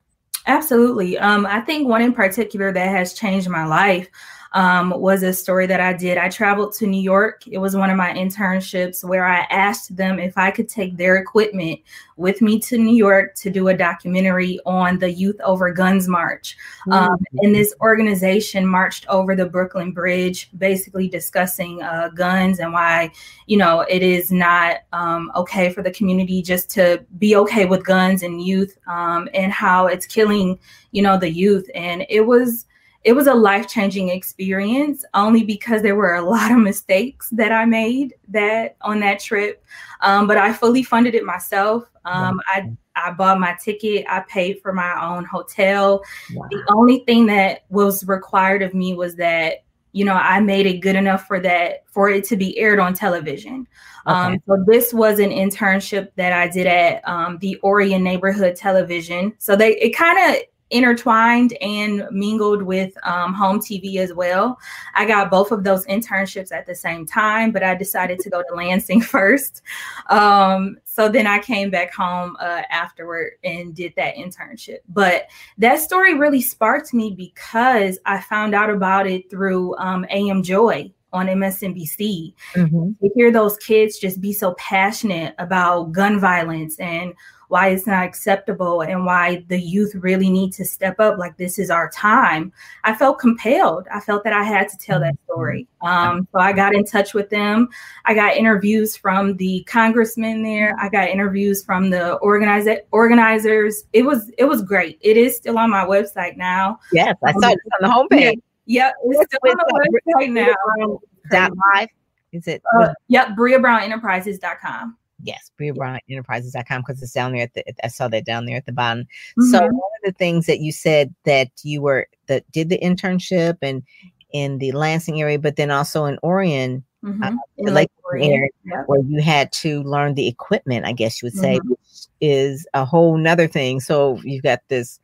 Absolutely. 0.50 1.16
Um, 1.16 1.46
I 1.46 1.62
think 1.62 1.88
one 1.88 2.02
in 2.02 2.12
particular 2.12 2.72
that 2.72 2.88
has 2.90 3.14
changed 3.14 3.48
my 3.48 3.68
life 3.68 4.10
um, 4.54 4.90
was 4.90 5.24
a 5.24 5.32
story 5.32 5.68
that 5.68 5.80
I 5.80 5.94
did. 5.94 6.18
I 6.18 6.30
traveled 6.30 6.74
to 6.74 6.88
New 6.88 7.02
York. 7.02 7.48
It 7.48 7.60
was 7.60 7.76
one 7.76 7.90
of 7.90 7.98
my 7.98 8.12
internships 8.14 9.04
where 9.04 9.26
I 9.26 9.42
asked 9.50 9.96
them 9.96 10.20
if 10.20 10.38
I 10.38 10.50
could 10.52 10.68
take 10.68 10.98
their 10.98 11.18
equipment 11.18 11.80
with 12.18 12.42
me 12.42 12.60
to 12.60 12.78
New 12.78 12.96
York 12.96 13.36
to 13.36 13.50
do 13.50 13.68
a 13.70 13.74
documentary 13.74 14.60
on 14.66 15.00
the 15.00 15.12
Youth 15.12 15.40
Over 15.42 15.72
Guns 15.72 16.08
March. 16.08 16.58
Um, 16.92 17.18
and 17.38 17.54
this 17.54 17.74
organization 17.80 18.66
marched 18.66 19.08
over 19.08 19.36
the 19.36 19.46
Brooklyn 19.46 19.92
Bridge, 19.92 20.50
basically 20.58 21.08
discussing 21.08 21.82
uh, 21.82 22.10
guns 22.10 22.60
and 22.60 22.74
why, 22.74 23.12
you 23.46 23.58
know, 23.58 23.82
it 23.82 24.02
is 24.02 24.32
not 24.32 24.78
um, 24.92 25.32
okay 25.36 25.72
for 25.72 25.82
the 25.84 25.92
community 25.92 26.42
just 26.42 26.70
to 26.72 27.06
be 27.20 27.36
okay 27.36 27.66
with 27.66 27.86
guns 27.86 28.24
and 28.24 28.44
youth 28.44 28.78
um, 28.88 29.30
and 29.34 29.52
how 29.52 29.86
it's 29.88 30.06
killing, 30.06 30.60
you 30.92 31.02
know, 31.02 31.18
the 31.18 31.30
youth. 31.30 31.70
And 31.74 32.06
it 32.10 32.22
was 32.22 32.66
it 33.04 33.14
was 33.14 33.28
a 33.28 33.34
life 33.34 33.68
changing 33.68 34.10
experience 34.10 35.06
only 35.14 35.44
because 35.44 35.82
there 35.82 35.96
were 35.96 36.16
a 36.16 36.22
lot 36.22 36.52
of 36.52 36.58
mistakes 36.58 37.30
that 37.32 37.52
I 37.52 37.66
made 37.66 38.14
that 38.30 38.76
on 38.82 39.00
that 39.00 39.20
trip. 39.20 39.64
Um, 40.02 40.28
but 40.28 40.38
I 40.38 40.54
fully 40.54 40.84
funded 40.84 41.16
it 41.16 41.24
myself. 41.24 41.90
Um, 42.06 42.42
I 42.48 42.72
I 42.96 43.12
bought 43.12 43.40
my 43.40 43.56
ticket. 43.64 44.06
I 44.10 44.22
paid 44.22 44.62
for 44.62 44.74
my 44.74 45.02
own 45.02 45.24
hotel. 45.24 46.04
Wow. 46.34 46.48
The 46.50 46.64
only 46.70 47.04
thing 47.06 47.28
that 47.28 47.64
was 47.70 48.06
required 48.06 48.62
of 48.62 48.74
me 48.74 48.94
was 48.94 49.16
that 49.16 49.64
you 49.92 50.06
know, 50.06 50.14
I 50.14 50.40
made 50.40 50.68
it 50.68 50.82
good 50.82 50.96
enough 50.96 51.26
for 51.26 51.40
that 51.40 51.84
for 51.88 52.10
it 52.10 52.24
to 52.26 52.38
be 52.38 52.58
aired 52.60 52.80
on 52.80 52.94
television. 52.94 53.68
Um, 54.06 54.34
okay. 54.34 54.34
Um, 54.34 54.44
so 54.46 54.64
this 54.68 54.94
was 54.94 55.20
an 55.20 55.32
internship 55.32 56.10
that 56.16 56.32
I 56.32 56.48
did 56.48 56.68
at 56.68 57.08
um, 57.08 57.40
the 57.40 57.60
Orion 57.64 58.04
Neighborhood 58.04 58.56
Television. 58.56 59.34
So 59.40 59.56
they 59.56 59.76
it 59.78 59.96
kind 59.96 60.36
of 60.36 60.42
intertwined 60.70 61.54
and 61.62 62.08
mingled 62.12 62.62
with 62.62 62.94
um, 63.04 63.34
HOMTV 63.36 63.98
as 63.98 64.14
well. 64.14 64.60
I 64.94 65.06
got 65.06 65.32
both 65.32 65.52
of 65.52 65.64
those 65.64 65.86
internships 65.88 66.52
at 66.52 66.66
the 66.66 66.76
same 66.76 67.06
time, 67.06 67.52
but 67.52 67.64
I 67.64 67.76
decided 67.76 68.20
to 68.20 68.30
go 68.30 68.44
to 68.44 68.56
Lansing 68.56 69.02
first. 69.16 69.62
Um, 70.10 70.78
so 70.86 71.10
then 71.10 71.28
I 71.28 71.40
came 71.40 71.70
back 71.70 71.94
home 71.94 72.36
uh, 72.40 72.64
afterward 72.70 73.34
and 73.44 73.74
did 73.74 73.94
that 73.96 74.16
internship. 74.16 74.80
But 74.90 75.28
that 75.58 75.80
story 75.80 76.14
really 76.14 76.42
sparked 76.42 76.94
me 76.94 77.14
because 77.16 78.00
I 78.06 78.22
found 78.22 78.54
out 78.54 78.70
about 78.70 79.08
it 79.08 79.30
through 79.30 79.76
um, 79.78 80.06
AM 80.10 80.44
Joy 80.44 80.92
on 81.12 81.28
MSNBC. 81.28 82.34
Mm-hmm. 82.54 82.92
To 83.02 83.12
hear 83.16 83.32
those 83.32 83.58
kids 83.58 83.98
just 83.98 84.22
be 84.22 84.34
so 84.34 84.54
passionate 84.56 85.36
about 85.40 85.92
gun 85.92 86.20
violence 86.20 86.78
and 86.80 87.14
why 87.50 87.70
it's 87.70 87.88
not 87.88 88.06
acceptable 88.06 88.82
and 88.82 89.06
why 89.06 89.44
the 89.48 89.60
youth 89.60 89.94
really 89.96 90.30
need 90.30 90.54
to 90.54 90.64
step 90.64 91.00
up 91.00 91.18
like 91.18 91.36
this 91.36 91.60
is 91.60 91.70
our 91.70 91.90
time 91.90 92.54
i 92.84 92.94
felt 92.94 93.20
compelled. 93.20 93.88
I 93.92 94.00
felt 94.00 94.24
that 94.24 94.34
i 94.34 94.44
had 94.44 94.70
to 94.70 94.78
tell 94.78 95.00
that 95.00 95.14
mm-hmm. 95.14 95.34
story. 95.34 95.68
Um, 95.82 96.28
so 96.32 96.40
i 96.40 96.54
got 96.54 96.74
in 96.76 96.86
touch 96.86 97.14
with 97.14 97.30
them. 97.30 97.68
I 98.06 98.14
got 98.14 98.38
interviews 98.38 98.96
from 98.96 99.36
the 99.38 99.64
congressmen 99.68 100.44
there. 100.44 100.76
I 100.80 100.90
got 100.90 101.10
interviews 101.10 101.64
from 101.64 101.90
the 101.90 102.14
organizer 102.16 102.82
organizers. 102.92 103.84
It 103.94 104.04
was 104.04 104.32
it 104.38 104.46
was 104.46 104.62
great. 104.62 105.00
It 105.02 105.18
is 105.18 105.36
still 105.36 105.58
on 105.58 105.70
my 105.70 105.86
website 105.86 106.38
now. 106.38 106.80
Yes 106.94 107.16
i 107.26 107.32
saw 107.34 107.48
um, 107.48 107.52
it 107.52 107.60
on 107.82 108.08
the 108.10 108.16
homepage. 108.16 108.42
yep 108.66 108.94
it's 109.04 109.36
still 109.36 109.52
on 109.52 109.58
the 109.58 110.00
website 110.18 110.30
now. 110.32 111.00
Dot 111.32 111.52
live? 111.76 111.90
Is 112.32 112.48
it 112.48 112.62
uh, 112.80 112.94
yep 113.08 113.30
briabrownenterprises.com 113.30 114.98
Yes, 115.22 115.52
BriaBrownEnterprises.com 115.60 116.82
because 116.82 117.02
it's 117.02 117.14
down 117.14 117.34
there 117.34 117.44
at 117.44 117.54
the 117.54 117.64
I 117.84 117.90
saw 117.90 118.08
that 118.08 118.26
down 118.26 118.46
there 118.46 118.58
at 118.58 118.66
the 118.66 118.72
bottom. 118.72 119.04
Mm-hmm. 119.04 119.52
So 119.52 119.60
one 119.60 119.74
of 119.74 120.06
the 120.06 120.14
things 120.14 120.46
that 120.46 120.60
you 120.60 120.72
said 120.72 121.14
that 121.26 121.50
you 121.64 121.82
were 121.82 122.08
that 122.28 122.50
did 122.52 122.70
the 122.70 122.80
internship 122.80 123.58
and 123.62 123.84
in 124.32 124.60
the 124.60 124.72
Lansing 124.72 125.22
area, 125.22 125.40
but 125.40 125.56
then 125.56 125.72
also 125.72 126.06
in 126.06 126.20
Orion, 126.24 126.84
mm-hmm. 127.04 127.24
uh, 127.24 127.32
in 127.58 127.74
Lake 127.74 127.92
Orion, 128.06 128.32
area, 128.32 128.50
yeah. 128.66 128.84
where 128.86 129.02
you 129.02 129.22
had 129.22 129.52
to 129.54 129.84
learn 129.84 130.14
the 130.14 130.28
equipment, 130.28 130.86
I 130.86 130.94
guess 130.94 131.22
you 131.22 131.28
would 131.28 131.34
say, 131.34 131.58
mm-hmm. 131.58 131.70
which 131.70 132.08
is 132.22 132.68
a 132.74 132.86
whole 132.86 133.18
nother 133.18 133.48
thing. 133.48 133.80
So 133.80 134.20
you've 134.24 134.44
got 134.44 134.60
this 134.68 135.00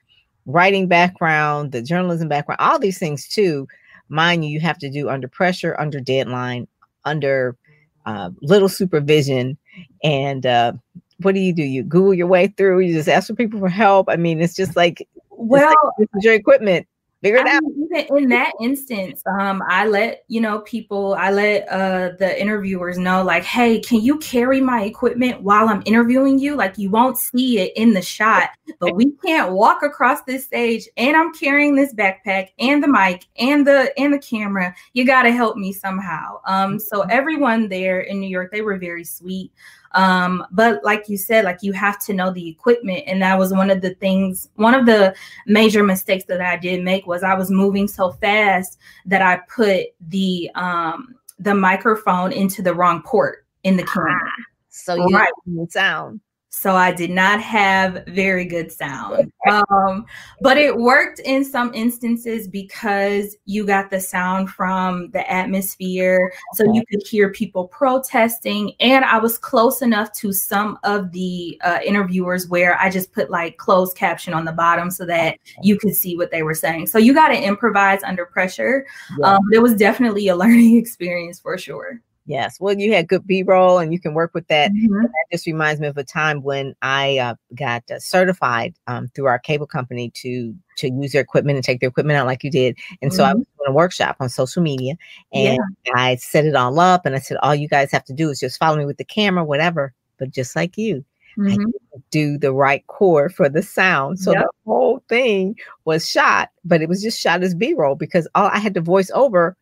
writing 0.46 0.88
background, 0.88 1.72
the 1.72 1.82
journalism 1.82 2.28
background, 2.28 2.62
all 2.62 2.80
these 2.80 3.00
things 3.00 3.28
too. 3.28 3.68
Mind 4.10 4.46
you, 4.46 4.52
you 4.52 4.60
have 4.60 4.78
to 4.80 4.90
do 4.90 5.10
under 5.10 5.28
pressure, 5.28 5.76
under 5.80 6.00
deadline, 6.00 6.68
under 7.06 7.58
uh, 8.06 8.30
little 8.42 8.70
supervision 8.70 9.58
and 10.04 10.46
uh, 10.46 10.74
what 11.22 11.34
do 11.34 11.40
you 11.40 11.54
do? 11.54 11.64
You 11.64 11.84
google 11.84 12.14
your 12.14 12.28
way 12.28 12.48
through 12.48 12.80
you 12.82 12.94
just 12.94 13.10
ask 13.10 13.28
for 13.28 13.36
people 13.36 13.60
for 13.60 13.70
help? 13.70 14.10
I 14.10 14.16
mean 14.16 14.42
it's 14.42 14.56
just 14.56 14.76
like 14.76 15.08
well 15.30 15.68
like, 15.68 15.78
this 15.98 16.08
is 16.16 16.24
your 16.24 16.34
equipment 16.34 16.88
figure 17.26 17.40
it 17.40 17.48
I 17.48 17.56
out. 17.56 17.64
Mean, 17.64 17.88
even 17.92 18.18
in 18.18 18.30
that 18.30 18.52
instance, 18.62 19.22
um, 19.40 19.64
I 19.68 19.88
let 19.88 20.24
you 20.28 20.42
know 20.42 20.60
people, 20.60 21.16
I 21.16 21.32
let 21.32 21.68
uh 21.70 22.12
the 22.20 22.40
interviewers 22.40 22.98
know, 22.98 23.24
like, 23.24 23.44
hey, 23.44 23.80
can 23.80 24.02
you 24.02 24.18
carry 24.20 24.62
my 24.62 24.84
equipment 24.84 25.42
while 25.42 25.68
I'm 25.68 25.82
interviewing 25.86 26.40
you? 26.40 26.56
Like, 26.56 26.78
you 26.78 26.90
won't 26.90 27.18
see 27.18 27.60
it 27.60 27.74
in 27.76 27.94
the 27.94 28.02
shot, 28.02 28.50
but 28.80 28.96
we 28.96 29.12
can't 29.26 29.52
walk 29.52 29.84
across 29.84 30.22
this 30.24 30.46
stage, 30.46 30.88
and 30.98 31.18
I'm 31.18 31.34
carrying 31.34 31.76
this 31.76 31.94
backpack 31.94 32.50
and 32.60 32.84
the 32.84 32.88
mic 32.88 33.26
and 33.38 33.66
the 33.66 33.92
and 33.98 34.14
the 34.14 34.20
camera. 34.20 34.76
You 34.94 35.06
got 35.06 35.24
to 35.24 35.32
help 35.32 35.58
me 35.58 35.74
somehow. 35.74 36.40
Um, 36.46 36.80
so 36.80 37.02
mm-hmm. 37.02 37.12
everyone 37.12 37.70
there 37.70 38.02
in 38.02 38.20
New 38.20 38.30
York, 38.30 38.52
they 38.52 38.62
were 38.62 38.78
very 38.78 39.04
sweet. 39.04 39.52
Um, 39.96 40.46
but 40.52 40.84
like 40.84 41.08
you 41.08 41.18
said, 41.18 41.46
like 41.46 41.60
you 41.62 41.74
have 41.74 42.00
to 42.06 42.14
know 42.14 42.32
the 42.32 42.48
equipment. 42.48 43.04
And 43.08 43.22
that 43.22 43.40
was 43.40 43.52
one 43.52 43.70
of 43.70 43.82
the 43.82 43.96
things, 43.96 44.50
one 44.56 44.76
of 44.76 44.86
the 44.86 45.16
major 45.48 45.84
mistakes 45.84 46.26
that 46.26 46.42
I 46.42 46.58
did 46.58 46.84
make 46.84 47.08
was 47.08 47.24
I 47.24 47.34
was 47.34 47.50
moving 47.50 47.88
so 47.88 48.12
fast 48.12 48.78
that 49.06 49.22
I 49.22 49.40
put 49.50 49.88
the 50.10 50.52
um 50.56 51.16
the 51.40 51.56
microphone 51.56 52.32
into 52.32 52.62
the 52.62 52.74
wrong 52.74 53.02
port 53.04 53.46
in 53.64 53.76
the 53.78 53.84
camera. 53.84 54.20
Ah, 54.24 54.44
so 54.70 54.96
you 54.96 55.18
right. 55.18 55.32
sound 55.70 56.22
so 56.58 56.74
I 56.74 56.94
did 56.94 57.10
not 57.10 57.42
have 57.42 58.06
very 58.08 58.46
good 58.46 58.72
sound. 58.72 59.32
Um, 59.48 60.08
but 60.42 60.58
it 60.58 60.76
worked 60.76 61.20
in 61.20 61.46
some 61.46 61.72
instances 61.76 62.48
because 62.48 63.38
you 63.46 63.64
got 63.64 63.92
the 63.92 64.00
sound 64.00 64.50
from 64.50 65.12
the 65.12 65.32
atmosphere, 65.32 66.34
so 66.54 66.64
you 66.74 66.84
could 66.90 67.06
hear 67.06 67.32
people 67.32 67.68
protesting, 67.68 68.74
and 68.80 69.06
I 69.06 69.20
was 69.20 69.38
close 69.38 69.84
enough 69.84 70.12
to 70.14 70.34
some 70.34 70.80
of 70.84 71.12
the 71.12 71.62
uh, 71.64 71.78
interviewers 71.86 72.50
where 72.50 72.76
I 72.80 72.90
just 72.90 73.14
put 73.14 73.30
like 73.30 73.58
closed 73.58 73.96
caption 73.96 74.34
on 74.34 74.46
the 74.46 74.52
bottom 74.52 74.90
so 74.90 75.06
that 75.06 75.38
you 75.62 75.78
could 75.78 75.96
see 75.96 76.18
what 76.18 76.32
they 76.32 76.42
were 76.42 76.56
saying. 76.56 76.88
So 76.88 76.98
you 76.98 77.14
got 77.14 77.28
to 77.28 77.40
improvise 77.40 78.02
under 78.02 78.26
pressure. 78.26 78.88
Yeah. 79.20 79.36
Um, 79.36 79.42
it 79.54 79.60
was 79.60 79.76
definitely 79.76 80.28
a 80.30 80.36
learning 80.44 80.78
experience 80.78 81.40
for 81.40 81.56
sure. 81.60 82.02
Yes. 82.28 82.60
Well, 82.60 82.78
you 82.78 82.92
had 82.92 83.08
good 83.08 83.28
B 83.28 83.44
roll 83.44 83.78
and 83.78 83.94
you 83.94 84.00
can 84.00 84.16
work 84.16 84.34
with 84.34 84.48
that. 84.48 84.72
Mm-hmm. 84.72 85.04
That 85.04 85.26
just 85.32 85.46
reminds 85.46 85.80
me 85.80 85.88
of 85.88 85.98
a 85.98 86.04
time 86.04 86.42
when 86.42 86.76
I 86.82 87.20
uh, 87.20 87.36
got 87.54 87.84
uh, 87.92 88.00
certified 88.00 88.74
um, 88.88 89.10
through 89.10 89.26
our 89.26 89.38
cable 89.38 89.68
company 89.68 90.10
to 90.16 90.56
to 90.78 90.90
use 90.90 91.12
their 91.12 91.22
equipment 91.22 91.56
and 91.56 91.64
take 91.64 91.80
their 91.80 91.90
equipment 91.90 92.18
out 92.18 92.26
like 92.26 92.44
you 92.44 92.50
did. 92.50 92.78
And 93.02 93.12
mm-hmm. 93.12 93.16
so 93.18 93.24
I 93.24 93.30
mm-hmm. 93.30 93.40
was 93.40 93.48
doing 93.60 93.70
a 93.70 93.74
workshop 93.74 94.18
on 94.20 94.30
social 94.30 94.64
media 94.64 94.96
and 95.34 95.60
yeah. 95.86 95.94
I 95.96 96.16
set 96.16 96.46
it 96.46 96.56
all 96.56 96.80
up 96.80 97.06
and 97.06 97.16
I 97.16 97.20
said, 97.20 97.38
all 97.38 97.54
you 97.54 97.68
guys 97.68 97.92
have 97.92 98.06
to 98.06 98.14
do 98.14 98.30
is 98.30 98.40
just 98.40 98.60
follow 98.60 98.78
me 98.78 98.86
with 98.86 98.98
the 98.98 99.06
camera, 99.06 99.46
whatever. 99.46 99.94
But 100.18 100.32
just 100.32 100.56
like 100.56 100.78
you, 100.78 101.06
mm-hmm. 101.38 101.66
do 102.10 102.40
the 102.40 102.54
right 102.54 102.86
core 102.88 103.30
for 103.30 103.50
the 103.50 103.62
sound. 103.62 104.20
So 104.20 104.32
yep. 104.32 104.42
the 104.42 104.72
whole 104.72 105.04
thing 105.10 105.56
was 105.86 106.10
shot, 106.10 106.50
but 106.64 106.82
it 106.82 106.90
was 106.90 107.04
just 107.04 107.22
shot 107.22 107.44
as 107.44 107.54
B 107.54 107.76
roll 107.76 107.96
because 107.96 108.28
all 108.34 108.48
I 108.48 108.58
had 108.58 108.74
to 108.74 108.82
voice 108.82 109.12
over 109.14 109.56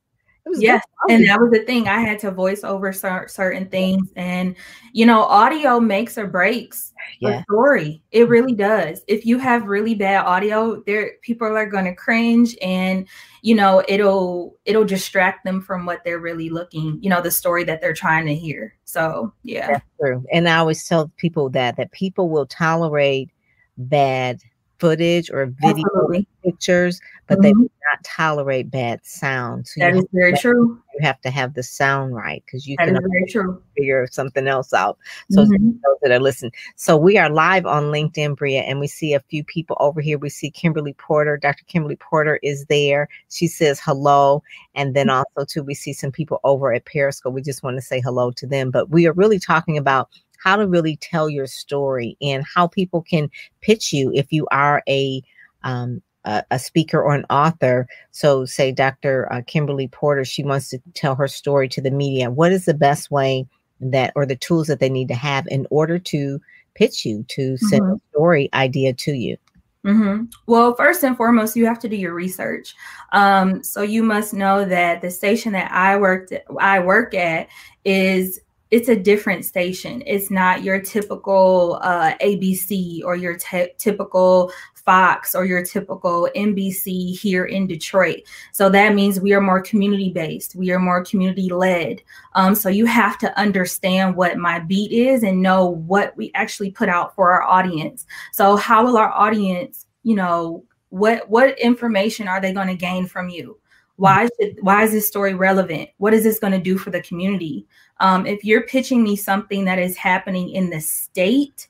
yes 0.57 0.83
and 1.09 1.27
that 1.27 1.39
was 1.39 1.51
the 1.51 1.63
thing 1.65 1.87
i 1.87 1.99
had 1.99 2.19
to 2.19 2.29
voice 2.31 2.63
over 2.63 2.91
certain 2.91 3.67
things 3.67 4.09
and 4.15 4.55
you 4.91 5.05
know 5.05 5.23
audio 5.23 5.79
makes 5.79 6.17
or 6.17 6.27
breaks 6.27 6.93
yeah. 7.19 7.39
a 7.39 7.43
story 7.43 8.01
it 8.11 8.21
mm-hmm. 8.21 8.31
really 8.31 8.53
does. 8.53 9.01
If 9.07 9.25
you 9.25 9.37
have 9.39 9.65
really 9.65 9.95
bad 9.95 10.25
audio 10.25 10.81
there 10.85 11.13
people 11.21 11.47
are 11.47 11.65
going 11.65 11.85
to 11.85 11.95
cringe 11.95 12.55
and 12.61 13.07
you 13.41 13.55
know 13.55 13.83
it'll 13.87 14.55
it'll 14.65 14.85
distract 14.85 15.43
them 15.43 15.61
from 15.61 15.85
what 15.85 16.03
they're 16.03 16.19
really 16.19 16.49
looking 16.49 16.99
you 17.01 17.09
know 17.09 17.21
the 17.21 17.31
story 17.31 17.63
that 17.65 17.81
they're 17.81 17.93
trying 17.93 18.25
to 18.25 18.35
hear 18.35 18.75
so 18.85 19.33
yeah. 19.43 19.67
That's 19.67 19.85
true 19.99 20.25
and 20.31 20.47
i 20.47 20.57
always 20.57 20.87
tell 20.87 21.11
people 21.17 21.49
that 21.49 21.77
that 21.77 21.91
people 21.91 22.29
will 22.29 22.45
tolerate 22.45 23.31
bad 23.77 24.41
footage 24.83 25.31
or 25.31 25.45
video 25.61 25.85
Absolutely. 25.85 26.27
pictures, 26.43 26.99
but 27.27 27.35
mm-hmm. 27.35 27.41
they 27.43 27.53
do 27.53 27.69
not 27.89 28.03
tolerate 28.03 28.69
bad 28.69 28.99
sound. 29.05 29.65
So 29.65 29.79
that 29.79 29.95
is 29.95 30.05
very 30.11 30.33
true. 30.33 30.77
You 30.93 31.05
have 31.05 31.21
to 31.21 31.29
have 31.29 31.53
the 31.53 31.63
sound 31.63 32.13
right 32.13 32.43
because 32.45 32.67
you 32.67 32.75
that 32.77 32.87
can 32.87 32.95
very 32.95 33.31
true. 33.31 33.63
figure 33.77 34.05
something 34.11 34.45
else 34.45 34.73
out. 34.73 34.97
So 35.31 35.45
mm-hmm. 35.45 35.69
those 35.69 35.97
that 36.01 36.11
are 36.11 36.19
listening. 36.19 36.51
So 36.75 36.97
we 36.97 37.17
are 37.17 37.29
live 37.29 37.65
on 37.65 37.83
LinkedIn, 37.83 38.35
Bria, 38.35 38.63
and 38.63 38.81
we 38.81 38.87
see 38.87 39.13
a 39.13 39.21
few 39.21 39.41
people 39.45 39.77
over 39.79 40.01
here. 40.01 40.17
We 40.17 40.29
see 40.29 40.51
Kimberly 40.51 40.93
Porter. 40.95 41.37
Dr. 41.37 41.63
Kimberly 41.65 41.95
Porter 41.95 42.41
is 42.43 42.65
there. 42.65 43.07
She 43.29 43.47
says 43.47 43.79
hello. 43.81 44.43
And 44.75 44.97
then 44.97 45.07
mm-hmm. 45.07 45.23
also 45.37 45.45
too, 45.45 45.63
we 45.63 45.75
see 45.75 45.93
some 45.93 46.11
people 46.11 46.41
over 46.43 46.73
at 46.73 46.83
Periscope. 46.83 47.33
We 47.33 47.41
just 47.41 47.63
want 47.63 47.77
to 47.77 47.81
say 47.81 48.01
hello 48.01 48.31
to 48.31 48.45
them. 48.45 48.69
But 48.69 48.89
we 48.89 49.07
are 49.07 49.13
really 49.13 49.39
talking 49.39 49.77
about 49.77 50.09
how 50.43 50.55
to 50.55 50.67
really 50.67 50.97
tell 50.97 51.29
your 51.29 51.47
story 51.47 52.17
and 52.21 52.43
how 52.53 52.67
people 52.67 53.01
can 53.01 53.29
pitch 53.61 53.93
you 53.93 54.11
if 54.13 54.31
you 54.31 54.47
are 54.51 54.83
a 54.87 55.21
um, 55.63 56.01
a, 56.25 56.43
a, 56.51 56.59
speaker 56.59 57.01
or 57.01 57.13
an 57.13 57.25
author. 57.29 57.87
So, 58.11 58.45
say 58.45 58.71
Dr. 58.71 59.31
Uh, 59.31 59.41
Kimberly 59.45 59.87
Porter, 59.87 60.25
she 60.25 60.43
wants 60.43 60.69
to 60.69 60.79
tell 60.93 61.15
her 61.15 61.27
story 61.27 61.67
to 61.69 61.81
the 61.81 61.91
media. 61.91 62.31
What 62.31 62.51
is 62.51 62.65
the 62.65 62.73
best 62.73 63.11
way 63.11 63.47
that, 63.79 64.11
or 64.15 64.25
the 64.25 64.35
tools 64.35 64.67
that 64.67 64.79
they 64.79 64.89
need 64.89 65.07
to 65.09 65.15
have 65.15 65.45
in 65.47 65.67
order 65.69 65.99
to 65.99 66.39
pitch 66.75 67.05
you, 67.05 67.23
to 67.29 67.57
send 67.57 67.83
mm-hmm. 67.83 67.93
a 67.93 68.11
story 68.11 68.49
idea 68.53 68.93
to 68.93 69.13
you? 69.13 69.37
Mm-hmm. 69.85 70.25
Well, 70.47 70.75
first 70.75 71.03
and 71.03 71.17
foremost, 71.17 71.57
you 71.57 71.65
have 71.65 71.79
to 71.79 71.89
do 71.89 71.97
your 71.97 72.13
research. 72.13 72.73
Um, 73.11 73.61
so 73.63 73.81
you 73.81 74.01
must 74.01 74.33
know 74.33 74.63
that 74.63 75.01
the 75.01 75.11
station 75.11 75.51
that 75.53 75.71
I 75.71 75.97
worked, 75.97 76.33
I 76.59 76.79
work 76.79 77.13
at, 77.13 77.49
is 77.83 78.39
it's 78.73 78.89
a 78.89 78.95
different 78.95 79.45
station. 79.45 80.01
It's 80.07 80.31
not 80.31 80.63
your 80.63 80.81
typical 80.81 81.77
uh, 81.83 82.15
ABC 82.15 83.03
or 83.03 83.15
your 83.15 83.37
t- 83.37 83.69
typical 83.77 84.51
Fox 84.73 85.35
or 85.35 85.45
your 85.45 85.63
typical 85.63 86.27
NBC 86.35 87.15
here 87.15 87.45
in 87.45 87.67
Detroit. 87.67 88.21
So 88.51 88.71
that 88.71 88.95
means 88.95 89.19
we 89.19 89.33
are 89.33 89.41
more 89.41 89.61
community 89.61 90.11
based, 90.11 90.55
we 90.55 90.71
are 90.71 90.79
more 90.79 91.05
community 91.05 91.49
led. 91.49 92.01
Um, 92.33 92.55
so 92.55 92.67
you 92.67 92.87
have 92.87 93.19
to 93.19 93.39
understand 93.39 94.15
what 94.15 94.37
my 94.37 94.57
beat 94.57 94.91
is 94.91 95.21
and 95.21 95.39
know 95.39 95.69
what 95.69 96.17
we 96.17 96.31
actually 96.33 96.71
put 96.71 96.89
out 96.89 97.13
for 97.13 97.29
our 97.31 97.43
audience. 97.43 98.07
So, 98.31 98.55
how 98.55 98.83
will 98.83 98.97
our 98.97 99.11
audience, 99.11 99.85
you 100.01 100.15
know, 100.15 100.65
what 100.89 101.29
what 101.29 101.59
information 101.59 102.27
are 102.27 102.41
they 102.41 102.53
going 102.53 102.69
to 102.69 102.75
gain 102.75 103.05
from 103.05 103.29
you? 103.29 103.59
Why 103.97 104.27
should, 104.39 104.57
why 104.61 104.83
is 104.83 104.91
this 104.91 105.07
story 105.07 105.35
relevant? 105.35 105.89
What 105.97 106.13
is 106.13 106.23
this 106.23 106.39
going 106.39 106.53
to 106.53 106.59
do 106.59 106.77
for 106.77 106.89
the 106.89 107.01
community? 107.01 107.67
Um, 108.03 108.25
if 108.25 108.43
you're 108.43 108.63
pitching 108.63 109.01
me 109.01 109.15
something 109.15 109.63
that 109.63 109.79
is 109.79 109.95
happening 109.95 110.49
in 110.49 110.69
the 110.69 110.81
state, 110.81 111.69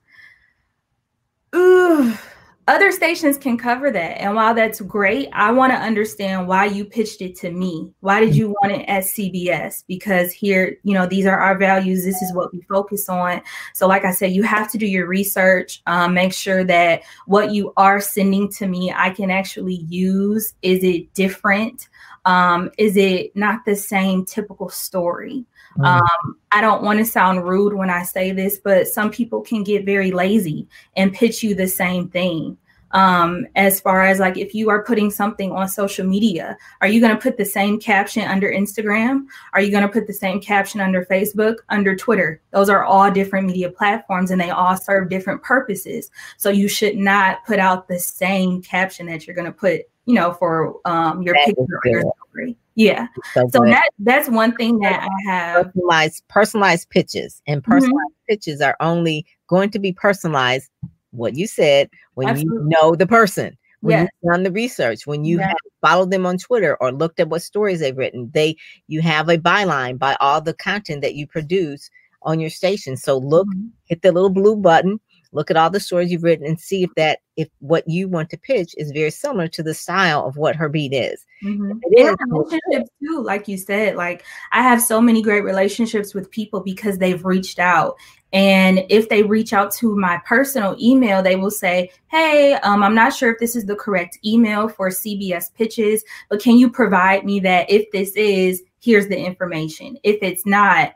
ooh, 1.55 2.11
other 2.67 2.91
stations 2.91 3.37
can 3.37 3.55
cover 3.55 3.91
that. 3.91 4.19
And 4.19 4.33
while 4.33 4.55
that's 4.55 4.81
great, 4.81 5.29
I 5.31 5.51
want 5.51 5.73
to 5.73 5.77
understand 5.77 6.47
why 6.47 6.65
you 6.65 6.85
pitched 6.85 7.21
it 7.21 7.35
to 7.41 7.51
me. 7.51 7.93
Why 7.99 8.19
did 8.19 8.35
you 8.35 8.49
want 8.49 8.71
it 8.71 8.89
at 8.89 9.03
CBS? 9.03 9.83
Because 9.87 10.31
here, 10.31 10.75
you 10.83 10.95
know, 10.95 11.05
these 11.05 11.27
are 11.27 11.37
our 11.37 11.55
values. 11.55 12.03
This 12.03 12.19
is 12.23 12.33
what 12.33 12.51
we 12.51 12.61
focus 12.61 13.09
on. 13.09 13.39
So, 13.75 13.85
like 13.85 14.03
I 14.03 14.11
said, 14.11 14.31
you 14.31 14.41
have 14.41 14.71
to 14.71 14.79
do 14.79 14.87
your 14.87 15.05
research, 15.05 15.83
um, 15.85 16.15
make 16.15 16.33
sure 16.33 16.63
that 16.63 17.03
what 17.27 17.51
you 17.51 17.73
are 17.77 18.01
sending 18.01 18.49
to 18.53 18.65
me, 18.65 18.91
I 18.91 19.11
can 19.11 19.29
actually 19.29 19.85
use. 19.87 20.55
Is 20.63 20.83
it 20.83 21.13
different? 21.13 21.89
Um, 22.25 22.71
is 22.77 22.95
it 22.95 23.35
not 23.35 23.65
the 23.65 23.75
same 23.75 24.25
typical 24.25 24.69
story? 24.69 25.45
Mm. 25.77 25.85
Um, 25.85 26.37
I 26.51 26.61
don't 26.61 26.83
want 26.83 26.99
to 26.99 27.05
sound 27.05 27.43
rude 27.43 27.73
when 27.73 27.89
I 27.89 28.03
say 28.03 28.31
this, 28.31 28.59
but 28.59 28.87
some 28.87 29.11
people 29.11 29.41
can 29.41 29.63
get 29.63 29.85
very 29.85 30.11
lazy 30.11 30.67
and 30.95 31.13
pitch 31.13 31.43
you 31.43 31.55
the 31.55 31.67
same 31.67 32.09
thing. 32.09 32.57
Um, 32.93 33.47
as 33.55 33.79
far 33.79 34.03
as 34.03 34.19
like 34.19 34.37
if 34.37 34.53
you 34.53 34.69
are 34.69 34.83
putting 34.83 35.09
something 35.09 35.51
on 35.51 35.67
social 35.67 36.05
media, 36.05 36.55
are 36.79 36.87
you 36.87 37.01
going 37.01 37.15
to 37.15 37.21
put 37.21 37.37
the 37.37 37.45
same 37.45 37.79
caption 37.79 38.23
under 38.27 38.51
Instagram? 38.51 39.25
Are 39.53 39.61
you 39.61 39.71
going 39.71 39.81
to 39.81 39.89
put 39.89 40.05
the 40.05 40.13
same 40.13 40.39
caption 40.39 40.79
under 40.79 41.03
Facebook, 41.03 41.55
under 41.69 41.95
Twitter? 41.95 42.39
Those 42.51 42.69
are 42.69 42.83
all 42.83 43.09
different 43.09 43.47
media 43.47 43.71
platforms 43.71 44.29
and 44.29 44.39
they 44.39 44.51
all 44.51 44.77
serve 44.77 45.09
different 45.09 45.41
purposes. 45.41 46.11
So 46.37 46.51
you 46.51 46.67
should 46.67 46.95
not 46.95 47.43
put 47.45 47.57
out 47.57 47.87
the 47.87 47.97
same 47.97 48.61
caption 48.61 49.07
that 49.07 49.25
you're 49.25 49.35
going 49.35 49.47
to 49.47 49.51
put, 49.51 49.81
you 50.05 50.15
know, 50.15 50.33
for 50.33 50.75
um, 50.85 51.21
your 51.21 51.35
that 51.35 51.47
picture 51.47 51.79
or 51.83 51.89
your 51.89 52.13
story. 52.29 52.57
Yeah. 52.75 53.07
So, 53.33 53.47
so 53.51 53.59
that 53.65 53.89
that's 53.99 54.29
one 54.29 54.55
thing 54.55 54.79
that 54.79 55.07
I 55.07 55.31
have 55.31 55.65
personalized 55.73 56.23
personalized 56.27 56.89
pitches 56.89 57.41
and 57.47 57.61
mm-hmm. 57.61 57.71
personalized 57.71 57.95
mm-hmm. 57.95 58.33
pitches 58.33 58.61
are 58.61 58.75
only 58.79 59.25
going 59.47 59.69
to 59.71 59.79
be 59.79 59.93
personalized 59.93 60.69
what 61.11 61.35
you 61.35 61.47
said 61.47 61.89
when 62.15 62.27
Absolutely. 62.27 62.63
you 62.63 62.69
know 62.69 62.95
the 62.95 63.07
person 63.07 63.57
when 63.81 63.99
yes. 63.99 64.09
you've 64.21 64.31
done 64.31 64.43
the 64.43 64.51
research 64.51 65.05
when 65.05 65.23
you 65.23 65.37
have 65.37 65.55
followed 65.81 66.09
them 66.09 66.25
on 66.25 66.37
twitter 66.37 66.75
or 66.81 66.91
looked 66.91 67.19
at 67.19 67.29
what 67.29 67.43
stories 67.43 67.79
they've 67.79 67.97
written 67.97 68.31
they 68.33 68.55
you 68.87 68.99
have 69.01 69.29
a 69.29 69.37
byline 69.37 69.99
by 69.99 70.17
all 70.19 70.41
the 70.41 70.55
content 70.55 71.01
that 71.01 71.13
you 71.13 71.27
produce 71.27 71.89
on 72.23 72.39
your 72.39 72.49
station 72.49 72.97
so 72.97 73.17
look 73.17 73.47
mm-hmm. 73.47 73.67
hit 73.85 74.01
the 74.01 74.11
little 74.11 74.31
blue 74.31 74.55
button 74.55 74.99
look 75.33 75.51
at 75.51 75.57
all 75.57 75.69
the 75.69 75.79
stories 75.79 76.11
you've 76.11 76.23
written 76.23 76.45
and 76.45 76.59
see 76.59 76.83
if 76.83 76.89
that 76.95 77.19
if 77.35 77.49
what 77.59 77.87
you 77.87 78.07
want 78.07 78.29
to 78.29 78.37
pitch 78.37 78.75
is 78.77 78.91
very 78.91 79.09
similar 79.09 79.47
to 79.47 79.63
the 79.63 79.73
style 79.73 80.25
of 80.25 80.37
what 80.37 80.55
her 80.55 80.69
beat 80.69 80.93
is. 80.93 81.25
Mm-hmm. 81.43 81.79
Relationships 81.97 82.89
too, 83.03 83.21
like 83.21 83.47
you 83.47 83.57
said. 83.57 83.95
Like 83.95 84.23
I 84.51 84.61
have 84.61 84.81
so 84.81 85.01
many 85.01 85.21
great 85.21 85.43
relationships 85.43 86.13
with 86.13 86.29
people 86.29 86.61
because 86.61 86.97
they've 86.97 87.23
reached 87.25 87.59
out. 87.59 87.95
And 88.31 88.83
if 88.89 89.09
they 89.09 89.23
reach 89.23 89.53
out 89.53 89.71
to 89.73 89.95
my 89.95 90.19
personal 90.25 90.75
email, 90.79 91.21
they 91.21 91.35
will 91.35 91.51
say, 91.51 91.91
Hey, 92.09 92.53
um, 92.55 92.83
I'm 92.83 92.95
not 92.95 93.13
sure 93.13 93.31
if 93.31 93.39
this 93.39 93.55
is 93.55 93.65
the 93.65 93.75
correct 93.75 94.19
email 94.25 94.67
for 94.67 94.89
CBS 94.89 95.53
pitches, 95.53 96.03
but 96.29 96.41
can 96.41 96.57
you 96.57 96.69
provide 96.69 97.25
me 97.25 97.39
that 97.41 97.69
if 97.69 97.89
this 97.91 98.15
is, 98.15 98.63
here's 98.79 99.07
the 99.07 99.17
information. 99.17 99.97
If 100.03 100.17
it's 100.21 100.45
not, 100.45 100.93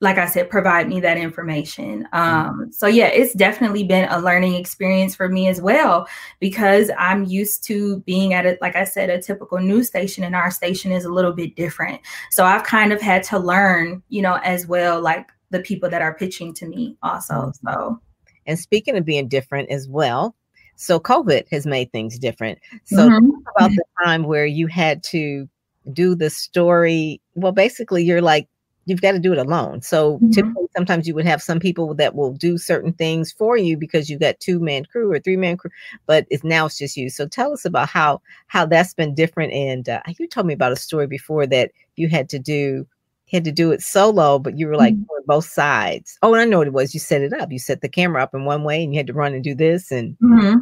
like 0.00 0.18
I 0.18 0.26
said, 0.26 0.50
provide 0.50 0.88
me 0.88 1.00
that 1.00 1.16
information. 1.16 2.06
Um, 2.12 2.70
so 2.70 2.86
yeah, 2.86 3.06
it's 3.06 3.32
definitely 3.32 3.82
been 3.84 4.08
a 4.10 4.20
learning 4.20 4.54
experience 4.54 5.14
for 5.14 5.28
me 5.28 5.48
as 5.48 5.60
well 5.60 6.06
because 6.38 6.90
I'm 6.98 7.24
used 7.24 7.64
to 7.64 8.00
being 8.00 8.34
at 8.34 8.44
it, 8.44 8.60
like 8.60 8.76
I 8.76 8.84
said, 8.84 9.08
a 9.08 9.20
typical 9.20 9.58
news 9.58 9.86
station, 9.86 10.22
and 10.22 10.36
our 10.36 10.50
station 10.50 10.92
is 10.92 11.06
a 11.06 11.10
little 11.10 11.32
bit 11.32 11.56
different. 11.56 12.00
So 12.30 12.44
I've 12.44 12.64
kind 12.64 12.92
of 12.92 13.00
had 13.00 13.22
to 13.24 13.38
learn, 13.38 14.02
you 14.10 14.20
know, 14.20 14.38
as 14.44 14.66
well, 14.66 15.00
like 15.00 15.30
the 15.50 15.60
people 15.60 15.88
that 15.88 16.02
are 16.02 16.14
pitching 16.14 16.52
to 16.54 16.66
me 16.66 16.96
also. 17.02 17.52
So, 17.64 17.98
and 18.46 18.58
speaking 18.58 18.96
of 18.96 19.04
being 19.06 19.28
different 19.28 19.70
as 19.70 19.88
well, 19.88 20.34
so 20.74 21.00
COVID 21.00 21.48
has 21.50 21.66
made 21.66 21.90
things 21.90 22.18
different. 22.18 22.58
So 22.84 23.08
mm-hmm. 23.08 23.30
about 23.56 23.70
the 23.70 23.84
time 24.04 24.24
where 24.24 24.44
you 24.44 24.66
had 24.66 25.02
to 25.04 25.48
do 25.92 26.14
the 26.14 26.28
story. 26.28 27.20
Well, 27.34 27.52
basically, 27.52 28.04
you're 28.04 28.20
like 28.20 28.46
you've 28.86 29.02
got 29.02 29.12
to 29.12 29.18
do 29.18 29.32
it 29.32 29.38
alone. 29.38 29.82
So 29.82 30.14
mm-hmm. 30.14 30.30
typically, 30.30 30.66
sometimes 30.74 31.06
you 31.06 31.14
would 31.14 31.26
have 31.26 31.42
some 31.42 31.60
people 31.60 31.92
that 31.94 32.14
will 32.14 32.32
do 32.32 32.56
certain 32.56 32.92
things 32.92 33.30
for 33.30 33.56
you 33.56 33.76
because 33.76 34.08
you've 34.08 34.20
got 34.20 34.40
two 34.40 34.58
man 34.58 34.84
crew 34.86 35.12
or 35.12 35.18
three 35.18 35.36
man 35.36 35.56
crew, 35.56 35.70
but 36.06 36.26
it's 36.30 36.44
now 36.44 36.66
it's 36.66 36.78
just 36.78 36.96
you. 36.96 37.10
So 37.10 37.26
tell 37.26 37.52
us 37.52 37.64
about 37.64 37.88
how 37.88 38.22
how 38.46 38.64
that's 38.64 38.94
been 38.94 39.14
different. 39.14 39.52
And 39.52 39.88
uh, 39.88 40.00
you 40.18 40.26
told 40.26 40.46
me 40.46 40.54
about 40.54 40.72
a 40.72 40.76
story 40.76 41.06
before 41.06 41.46
that 41.48 41.72
you 41.96 42.08
had 42.08 42.28
to 42.30 42.38
do 42.38 42.86
had 43.30 43.44
to 43.44 43.52
do 43.52 43.72
it 43.72 43.82
solo, 43.82 44.38
but 44.38 44.56
you 44.56 44.68
were 44.68 44.76
like 44.76 44.94
mm-hmm. 44.94 45.26
both 45.26 45.46
sides. 45.46 46.16
Oh, 46.22 46.32
and 46.32 46.40
I 46.40 46.44
know 46.44 46.58
what 46.58 46.68
it 46.68 46.72
was. 46.72 46.94
You 46.94 47.00
set 47.00 47.22
it 47.22 47.32
up. 47.32 47.50
You 47.50 47.58
set 47.58 47.80
the 47.80 47.88
camera 47.88 48.22
up 48.22 48.34
in 48.34 48.44
one 48.44 48.62
way, 48.62 48.82
and 48.82 48.94
you 48.94 48.98
had 49.00 49.08
to 49.08 49.12
run 49.12 49.34
and 49.34 49.42
do 49.42 49.54
this. 49.54 49.90
And 49.90 50.16
mm-hmm. 50.22 50.60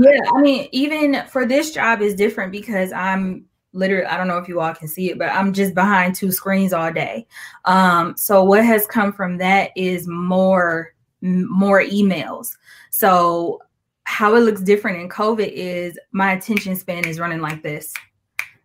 yeah, 0.00 0.20
I 0.32 0.40
mean, 0.40 0.68
even 0.70 1.24
for 1.26 1.44
this 1.44 1.72
job 1.72 2.00
is 2.00 2.14
different 2.14 2.52
because 2.52 2.92
I'm 2.92 3.44
literally 3.72 4.06
i 4.06 4.16
don't 4.16 4.28
know 4.28 4.38
if 4.38 4.48
you 4.48 4.60
all 4.60 4.74
can 4.74 4.88
see 4.88 5.10
it 5.10 5.18
but 5.18 5.28
i'm 5.30 5.52
just 5.52 5.74
behind 5.74 6.14
two 6.14 6.32
screens 6.32 6.72
all 6.72 6.92
day. 6.92 7.26
Um, 7.64 8.16
so 8.16 8.42
what 8.42 8.64
has 8.64 8.86
come 8.86 9.12
from 9.12 9.36
that 9.38 9.70
is 9.76 10.06
more 10.06 10.94
more 11.22 11.82
emails. 11.82 12.56
So 12.90 13.60
how 14.04 14.34
it 14.36 14.40
looks 14.40 14.62
different 14.62 15.00
in 15.00 15.08
covid 15.08 15.50
is 15.52 15.98
my 16.12 16.32
attention 16.32 16.76
span 16.76 17.06
is 17.06 17.18
running 17.18 17.40
like 17.40 17.62
this. 17.62 17.92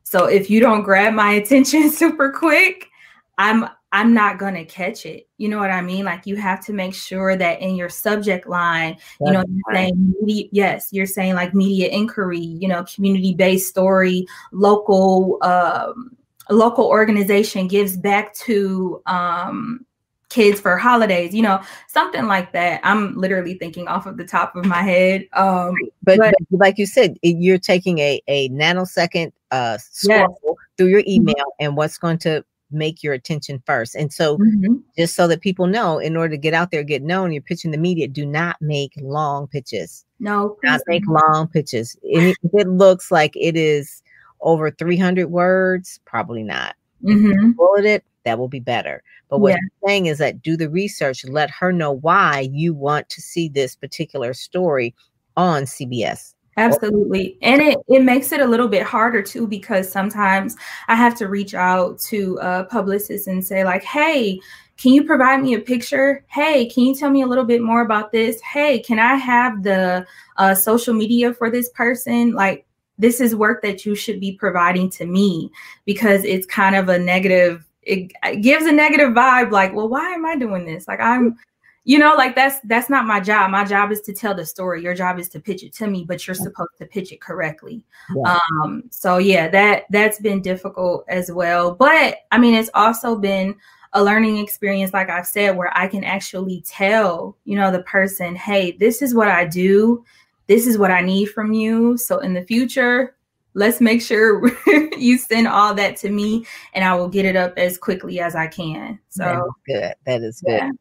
So 0.04 0.26
if 0.26 0.50
you 0.50 0.60
don't 0.60 0.84
grab 0.84 1.14
my 1.14 1.32
attention 1.42 1.92
super 1.92 2.32
quick 2.32 2.90
i'm 3.38 3.68
I'm 3.94 4.12
not 4.12 4.40
going 4.40 4.56
to 4.56 4.66
catch 4.66 5.06
it. 5.06 5.30
You 5.38 5.50
know 5.50 5.60
what 5.60 5.70
I 5.70 5.82
mean? 5.82 6.04
Like 6.04 6.26
you 6.26 6.36
have 6.36 6.66
to 6.66 6.74
make 6.74 6.96
sure 6.96 7.36
that 7.36 7.62
in 7.62 7.76
your 7.76 7.90
subject 7.90 8.48
line, 8.48 8.98
That's 9.20 9.28
you 9.28 9.32
know, 9.32 9.44
you're 9.48 9.76
saying 9.76 10.16
media, 10.20 10.50
yes, 10.52 10.90
you're 10.92 11.06
saying 11.06 11.36
like 11.36 11.54
media 11.54 11.90
inquiry, 11.90 12.40
you 12.40 12.68
know, 12.68 12.84
community 12.86 13.36
based 13.36 13.70
story, 13.70 14.26
local, 14.52 15.38
um, 15.44 16.18
local 16.50 16.86
organization 16.86 17.68
gives 17.68 17.96
back 17.96 18.34
to 18.34 19.00
um, 19.06 19.86
kids 20.30 20.60
for 20.60 20.76
holidays, 20.76 21.36
you 21.36 21.44
know, 21.44 21.62
something 21.88 22.26
like 22.26 22.52
that. 22.54 22.82
I'm 22.84 23.16
literally 23.16 23.54
thinking 23.60 23.88
off 23.88 24.08
of 24.08 24.18
the 24.18 24.26
top 24.26 24.56
of 24.56 24.66
my 24.66 24.82
head. 24.82 25.28
Um, 25.34 25.76
but, 26.02 26.18
but, 26.18 26.34
but 26.50 26.60
like 26.60 26.80
you 26.80 26.88
said, 26.88 27.20
you're 27.22 27.60
taking 27.60 28.00
a, 28.00 28.20
a 28.28 28.50
nanosecond 28.50 29.34
uh, 29.52 29.78
scroll 29.78 30.40
yes. 30.44 30.56
through 30.78 30.88
your 30.88 31.02
mm-hmm. 31.02 31.12
email, 31.12 31.36
mm-hmm. 31.36 31.66
and 31.66 31.78
what's 31.78 32.00
going 32.00 32.18
to 32.18 32.44
make 32.74 33.04
your 33.04 33.14
attention 33.14 33.62
first. 33.66 33.96
And 33.96 34.12
so, 34.12 34.38
mm-hmm. 34.38 34.76
just 34.98 35.16
so 35.16 35.28
that 35.28 35.42
people 35.42 35.68
know, 35.68 36.00
in 36.00 36.18
order 36.18 36.36
to 36.36 36.38
get 36.38 36.54
out 36.54 36.72
there, 36.72 36.84
get 36.84 37.04
known, 37.04 37.32
you're 37.32 37.42
pitching 37.42 37.72
the 37.72 37.78
media, 37.78 38.08
do 38.08 38.26
not 38.26 38.58
make 38.62 38.94
long 39.02 39.48
pitches. 39.48 40.06
No, 40.20 40.58
not 40.64 40.82
make 40.88 41.04
long 41.08 41.48
pitches. 41.48 41.98
if 42.04 42.38
it 42.54 42.68
looks 42.68 43.12
like 43.12 43.36
it 43.36 43.56
is 43.56 44.02
over 44.42 44.72
300 44.72 45.28
words, 45.28 46.00
probably 46.06 46.44
not. 46.44 46.76
Mm-hmm. 47.04 47.52
Bullet 47.52 47.86
it, 47.86 48.04
that 48.24 48.40
will 48.40 48.48
be 48.48 48.60
better. 48.60 49.04
But 49.30 49.40
what 49.40 49.50
yeah. 49.50 49.58
you're 49.62 49.90
saying 49.90 50.06
is 50.06 50.18
that 50.20 50.42
do 50.42 50.56
the 50.56 50.70
research, 50.70 51.26
let 51.26 51.50
her 51.52 51.72
know 51.72 51.92
why 51.92 52.50
you 52.52 52.74
want 52.74 53.10
to 53.10 53.22
see 53.22 53.50
this 53.50 53.76
particular 53.76 54.34
story 54.34 54.94
on 55.36 55.64
CBS. 55.64 56.34
Absolutely. 56.58 57.38
And 57.42 57.62
it, 57.62 57.78
it 57.88 58.04
makes 58.04 58.32
it 58.32 58.40
a 58.40 58.46
little 58.46 58.68
bit 58.68 58.84
harder 58.84 59.22
too 59.22 59.48
because 59.48 59.92
sometimes 59.92 60.56
I 60.88 60.96
have 60.96 61.16
to 61.16 61.28
reach 61.28 61.54
out 61.54 62.00
to 62.02 62.38
a 62.42 62.64
publicist 62.66 63.28
and 63.28 63.44
say, 63.44 63.64
like, 63.64 63.84
hey, 63.84 64.40
can 64.78 64.94
you 64.94 65.04
provide 65.04 65.42
me 65.42 65.54
a 65.54 65.60
picture? 65.60 66.26
Hey, 66.28 66.68
can 66.68 66.84
you 66.84 66.96
tell 66.96 67.10
me 67.10 67.22
a 67.22 67.28
little 67.28 67.44
bit 67.46 67.62
more 67.62 67.82
about 67.82 68.12
this? 68.12 68.42
Hey, 68.42 68.80
can 68.80 69.00
I 69.00 69.16
have 69.16 69.64
the 69.64 70.06
uh, 70.38 70.56
social 70.56 70.94
media 70.94 71.34
for 71.34 71.50
this 71.50 71.70
person? 71.70 72.34
Like, 72.34 72.66
this 72.98 73.20
is 73.20 73.36
work 73.36 73.62
that 73.64 73.86
you 73.86 73.96
should 73.96 74.20
be 74.20 74.34
providing 74.34 74.90
to 74.92 75.06
me 75.06 75.52
because 75.86 76.24
it's 76.24 76.46
kind 76.46 76.76
of 76.76 76.90
a 76.90 77.00
negative, 77.00 77.66
it, 77.82 78.12
it 78.24 78.42
gives 78.42 78.66
a 78.66 78.72
negative 78.72 79.10
vibe 79.10 79.52
like, 79.52 79.74
well, 79.74 79.90
why 79.90 80.12
am 80.12 80.26
I 80.26 80.36
doing 80.36 80.66
this? 80.66 80.88
Like, 80.88 81.00
I'm 81.00 81.38
you 81.86 82.00
know 82.00 82.16
like 82.16 82.36
that's 82.36 82.60
that's 82.62 82.90
not 82.90 83.06
my 83.06 83.20
job. 83.20 83.52
My 83.52 83.66
job 83.66 83.92
is 83.92 84.02
to 84.02 84.14
tell 84.14 84.34
the 84.34 84.46
story. 84.46 84.82
Your 84.82 84.94
job 84.94 85.20
is 85.20 85.28
to 85.30 85.40
pitch 85.40 85.64
it 85.64 85.74
to 85.74 85.88
me 85.88 86.06
but 86.08 86.26
you're 86.26 86.36
supposed 86.36 86.78
to 86.80 86.86
pitch 86.86 87.12
it 87.12 87.22
correctly. 87.22 87.84
Yeah. 88.16 88.40
um 88.64 88.84
so 88.90 89.18
yeah 89.18 89.48
that 89.50 89.84
that's 89.90 90.20
been 90.20 90.42
difficult 90.42 91.06
as 91.08 91.32
well. 91.32 91.76
But 91.76 92.20
i 92.32 92.38
mean 92.38 92.56
it's 92.56 92.70
also 92.74 93.16
been 93.18 93.56
a 93.96 94.04
learning 94.04 94.38
experience 94.38 94.92
like 94.92 95.08
i've 95.08 95.28
said 95.28 95.56
where 95.56 95.72
i 95.78 95.88
can 95.88 96.04
actually 96.04 96.64
tell 96.66 97.38
you 97.46 97.56
know 97.56 97.72
the 97.72 97.84
person 97.84 98.36
hey 98.36 98.72
this 98.72 99.02
is 99.02 99.14
what 99.14 99.28
i 99.28 99.46
do. 99.46 100.04
This 100.48 100.68
is 100.68 100.78
what 100.78 100.92
i 100.92 101.02
need 101.02 101.28
from 101.28 101.54
you. 101.54 101.98
So 101.98 102.20
in 102.20 102.34
the 102.34 102.44
future 102.44 103.16
let's 103.56 103.80
make 103.80 104.02
sure 104.02 104.50
you 104.98 105.18
send 105.18 105.48
all 105.48 105.76
that 105.76 105.96
to 105.98 106.10
me 106.10 106.46
and 106.74 106.84
i 106.84 106.96
will 106.96 107.10
get 107.10 107.26
it 107.26 107.36
up 107.36 107.54
as 107.58 107.78
quickly 107.78 108.20
as 108.20 108.36
i 108.36 108.48
can. 108.48 109.00
So 109.10 109.54
good. 109.68 109.94
That 110.06 110.22
is 110.22 110.42
good. 110.42 110.54
Yeah. 110.54 110.72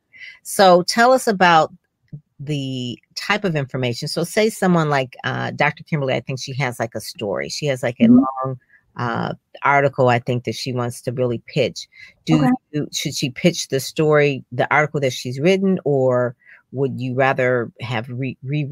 So 0.43 0.83
tell 0.83 1.13
us 1.13 1.27
about 1.27 1.73
the 2.39 2.99
type 3.15 3.45
of 3.45 3.57
information. 3.57 4.09
So 4.09 4.25
say 4.25 4.51
someone 4.51 4.91
like 4.91 5.17
uh, 5.25 5.53
Dr. 5.53 5.85
Kimberly, 5.85 6.15
I 6.15 6.21
think 6.21 6.41
she 6.41 6.55
has 6.55 6.81
like 6.81 6.95
a 6.95 7.01
story. 7.01 7.49
She 7.49 7.67
has 7.67 7.83
like 7.83 8.01
a 8.01 8.05
mm-hmm. 8.05 8.25
long 8.47 8.59
uh, 8.97 9.35
article 9.63 10.09
I 10.09 10.19
think 10.19 10.45
that 10.45 10.55
she 10.55 10.73
wants 10.73 11.01
to 11.03 11.13
really 11.13 11.43
pitch. 11.47 11.89
Do, 12.25 12.39
okay. 12.39 12.51
do 12.73 12.89
should 12.93 13.15
she 13.15 13.31
pitch 13.31 13.69
the 13.69 13.81
story, 13.81 14.45
the 14.53 14.73
article 14.75 15.01
that 15.01 15.13
she's 15.13 15.41
written, 15.41 15.79
or 15.85 16.37
would 16.73 17.01
you 17.01 17.15
rather 17.15 17.71
have 17.81 18.09
re, 18.09 18.37
re 18.43 18.69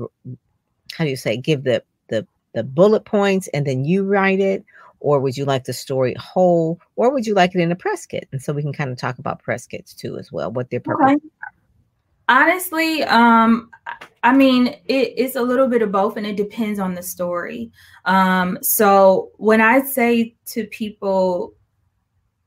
how 0.93 1.05
do 1.05 1.11
you 1.11 1.17
say 1.17 1.37
give 1.37 1.65
the 1.65 1.83
the 2.09 2.27
the 2.55 2.65
bullet 2.65 3.05
points 3.05 3.49
and 3.49 3.67
then 3.67 3.85
you 3.85 4.05
write 4.05 4.41
it, 4.41 4.65
or 5.01 5.21
would 5.21 5.37
you 5.37 5.45
like 5.45 5.65
the 5.65 5.73
story 5.73 6.15
whole, 6.15 6.79
or 6.97 7.11
would 7.13 7.27
you 7.27 7.35
like 7.35 7.55
it 7.55 7.61
in 7.61 7.73
a 7.73 7.77
press 7.77 8.07
kit? 8.07 8.29
And 8.33 8.41
so 8.41 8.53
we 8.53 8.63
can 8.63 8.73
kind 8.73 8.91
of 8.91 8.99
talk 8.99 9.19
about 9.19 9.43
press 9.43 9.67
kits 9.67 9.95
too 9.95 10.19
as 10.19 10.31
well, 10.31 10.53
what 10.53 10.71
their 10.71 10.81
purpose. 10.81 11.13
Okay. 11.13 11.17
Honestly, 12.29 13.03
um, 13.05 13.71
I 14.23 14.33
mean, 14.33 14.69
it, 14.87 15.15
it's 15.17 15.35
a 15.35 15.43
little 15.43 15.67
bit 15.67 15.83
of 15.83 15.91
both, 15.91 16.17
and 16.17 16.25
it 16.25 16.37
depends 16.37 16.79
on 16.79 16.95
the 16.95 17.03
story. 17.03 17.73
Um, 18.05 18.59
so 18.63 19.33
when 19.39 19.61
I 19.61 19.83
say 19.83 20.37
to 20.47 20.65
people, 20.67 21.55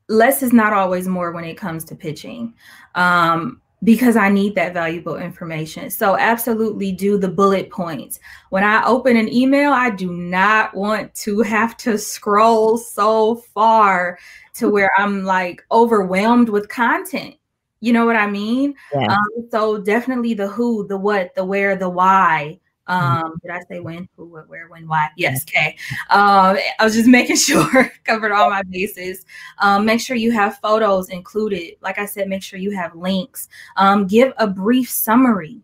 less 0.07 0.41
is 0.41 0.53
not 0.53 0.71
always 0.71 1.07
more 1.07 1.31
when 1.31 1.43
it 1.43 1.57
comes 1.57 1.83
to 1.85 1.95
pitching. 1.95 2.53
Um, 2.95 3.61
because 3.83 4.15
I 4.15 4.29
need 4.29 4.55
that 4.55 4.73
valuable 4.73 5.17
information. 5.17 5.89
So, 5.89 6.17
absolutely 6.17 6.91
do 6.91 7.17
the 7.17 7.27
bullet 7.27 7.69
points. 7.69 8.19
When 8.49 8.63
I 8.63 8.85
open 8.85 9.17
an 9.17 9.31
email, 9.31 9.71
I 9.71 9.89
do 9.89 10.11
not 10.11 10.73
want 10.73 11.13
to 11.15 11.41
have 11.43 11.77
to 11.77 11.97
scroll 11.97 12.77
so 12.77 13.35
far 13.35 14.17
to 14.55 14.69
where 14.69 14.91
I'm 14.97 15.23
like 15.23 15.63
overwhelmed 15.71 16.49
with 16.49 16.69
content. 16.69 17.35
You 17.79 17.91
know 17.91 18.05
what 18.05 18.15
I 18.15 18.27
mean? 18.27 18.75
Yes. 18.93 19.11
Um, 19.11 19.49
so 19.51 19.77
definitely 19.77 20.33
the 20.33 20.47
who, 20.47 20.87
the 20.87 20.97
what, 20.97 21.35
the 21.35 21.43
where, 21.43 21.75
the 21.75 21.89
why. 21.89 22.59
Mm-hmm. 22.89 23.25
Um, 23.25 23.39
did 23.41 23.51
I 23.51 23.61
say 23.69 23.79
when, 23.79 24.09
who, 24.17 24.25
what, 24.25 24.49
where, 24.49 24.67
when, 24.67 24.87
why? 24.87 25.09
Yes, 25.15 25.43
okay. 25.43 25.77
Um, 26.09 26.57
I 26.79 26.83
was 26.83 26.93
just 26.93 27.07
making 27.07 27.35
sure 27.37 27.91
covered 28.03 28.31
all 28.31 28.49
my 28.49 28.63
bases. 28.63 29.25
Um, 29.59 29.85
make 29.85 30.01
sure 30.01 30.15
you 30.15 30.31
have 30.31 30.57
photos 30.57 31.09
included. 31.09 31.75
Like 31.81 31.99
I 31.99 32.05
said, 32.05 32.27
make 32.27 32.43
sure 32.43 32.59
you 32.59 32.71
have 32.71 32.95
links. 32.95 33.47
Um, 33.77 34.07
give 34.07 34.33
a 34.37 34.47
brief 34.47 34.89
summary, 34.89 35.61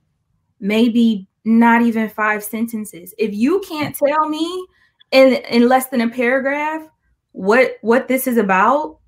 maybe 0.60 1.28
not 1.46 1.82
even 1.82 2.10
five 2.10 2.44
sentences. 2.44 3.14
If 3.18 3.34
you 3.34 3.60
can't 3.62 3.96
tell 3.96 4.28
me 4.28 4.68
in 5.12 5.34
in 5.50 5.68
less 5.68 5.88
than 5.88 6.02
a 6.02 6.10
paragraph 6.10 6.88
what 7.32 7.78
what 7.82 8.08
this 8.08 8.28
is 8.28 8.38
about, 8.38 9.00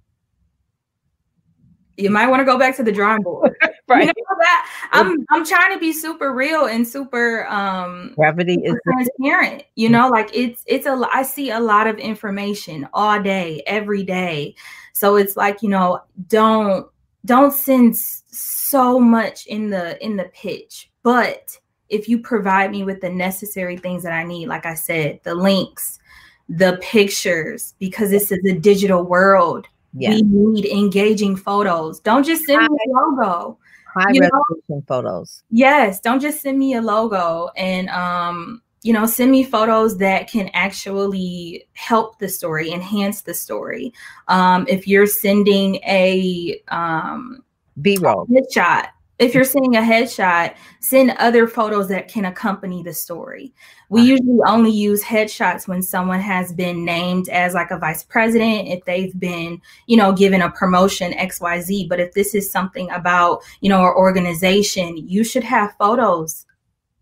you 1.97 2.09
might 2.09 2.27
want 2.27 2.39
to 2.39 2.45
go 2.45 2.57
back 2.57 2.75
to 2.77 2.83
the 2.83 2.91
drawing 2.91 3.21
board. 3.21 3.55
Right. 3.91 4.07
You 4.07 4.23
know 4.29 4.37
that? 4.39 4.89
I'm 4.91 5.25
I'm 5.29 5.45
trying 5.45 5.73
to 5.73 5.79
be 5.79 5.93
super 5.93 6.33
real 6.33 6.65
and 6.65 6.87
super 6.87 7.47
um 7.47 8.13
gravity 8.15 8.55
super 8.55 8.67
is 8.67 8.79
transparent. 8.83 9.63
You 9.75 9.89
know, 9.89 10.09
like 10.09 10.29
it's 10.33 10.63
it's 10.65 10.85
a 10.85 11.07
I 11.11 11.23
see 11.23 11.51
a 11.51 11.59
lot 11.59 11.87
of 11.87 11.97
information 11.97 12.87
all 12.93 13.21
day, 13.21 13.63
every 13.67 14.03
day. 14.03 14.55
So 14.93 15.15
it's 15.15 15.35
like, 15.35 15.61
you 15.61 15.69
know, 15.69 16.01
don't 16.27 16.87
don't 17.25 17.53
send 17.53 17.95
so 17.97 18.99
much 18.99 19.45
in 19.47 19.69
the 19.69 20.03
in 20.03 20.17
the 20.17 20.25
pitch, 20.33 20.89
but 21.03 21.57
if 21.89 22.07
you 22.07 22.19
provide 22.19 22.71
me 22.71 22.83
with 22.83 23.01
the 23.01 23.09
necessary 23.09 23.75
things 23.75 24.03
that 24.03 24.13
I 24.13 24.23
need, 24.23 24.47
like 24.47 24.65
I 24.65 24.75
said, 24.75 25.19
the 25.23 25.35
links, 25.35 25.99
the 26.47 26.79
pictures, 26.81 27.75
because 27.79 28.09
this 28.09 28.31
is 28.31 28.39
a 28.45 28.53
digital 28.53 29.03
world 29.03 29.67
yeah. 29.93 30.11
We 30.11 30.21
need 30.21 30.65
engaging 30.65 31.35
photos. 31.35 31.99
Don't 31.99 32.25
just 32.25 32.45
send 32.45 32.61
me 32.61 32.77
a 32.85 32.89
logo. 32.89 33.57
High 33.93 34.11
you 34.11 34.21
resolution 34.21 34.63
know? 34.69 34.83
photos. 34.87 35.43
Yes, 35.49 35.99
don't 35.99 36.21
just 36.21 36.41
send 36.41 36.57
me 36.57 36.75
a 36.75 36.81
logo 36.81 37.49
and 37.57 37.89
um, 37.89 38.61
you 38.83 38.93
know, 38.93 39.05
send 39.05 39.31
me 39.31 39.43
photos 39.43 39.97
that 39.97 40.29
can 40.29 40.49
actually 40.53 41.67
help 41.73 42.17
the 42.17 42.27
story, 42.27 42.71
enhance 42.71 43.21
the 43.21 43.33
story. 43.33 43.93
Um, 44.27 44.65
if 44.67 44.87
you're 44.87 45.07
sending 45.07 45.75
a 45.85 46.59
um, 46.69 47.43
B-roll 47.81 48.27
shot, 48.51 48.89
if 49.21 49.35
you're 49.35 49.43
sending 49.43 49.75
a 49.75 49.81
headshot, 49.81 50.55
send 50.79 51.11
other 51.11 51.47
photos 51.47 51.87
that 51.89 52.07
can 52.07 52.25
accompany 52.25 52.81
the 52.81 52.91
story. 52.91 53.53
We 53.89 54.01
usually 54.01 54.39
only 54.47 54.71
use 54.71 55.03
headshots 55.03 55.67
when 55.67 55.83
someone 55.83 56.19
has 56.21 56.51
been 56.51 56.83
named 56.83 57.29
as 57.29 57.53
like 57.53 57.69
a 57.69 57.77
vice 57.77 58.03
president, 58.03 58.67
if 58.69 58.83
they've 58.85 59.17
been, 59.19 59.61
you 59.85 59.95
know, 59.95 60.11
given 60.11 60.41
a 60.41 60.49
promotion 60.49 61.13
XYZ. 61.13 61.87
But 61.87 61.99
if 61.99 62.13
this 62.13 62.33
is 62.33 62.51
something 62.51 62.89
about, 62.89 63.43
you 63.61 63.69
know, 63.69 63.81
our 63.81 63.95
organization, 63.95 64.97
you 64.97 65.23
should 65.23 65.43
have 65.43 65.75
photos 65.77 66.47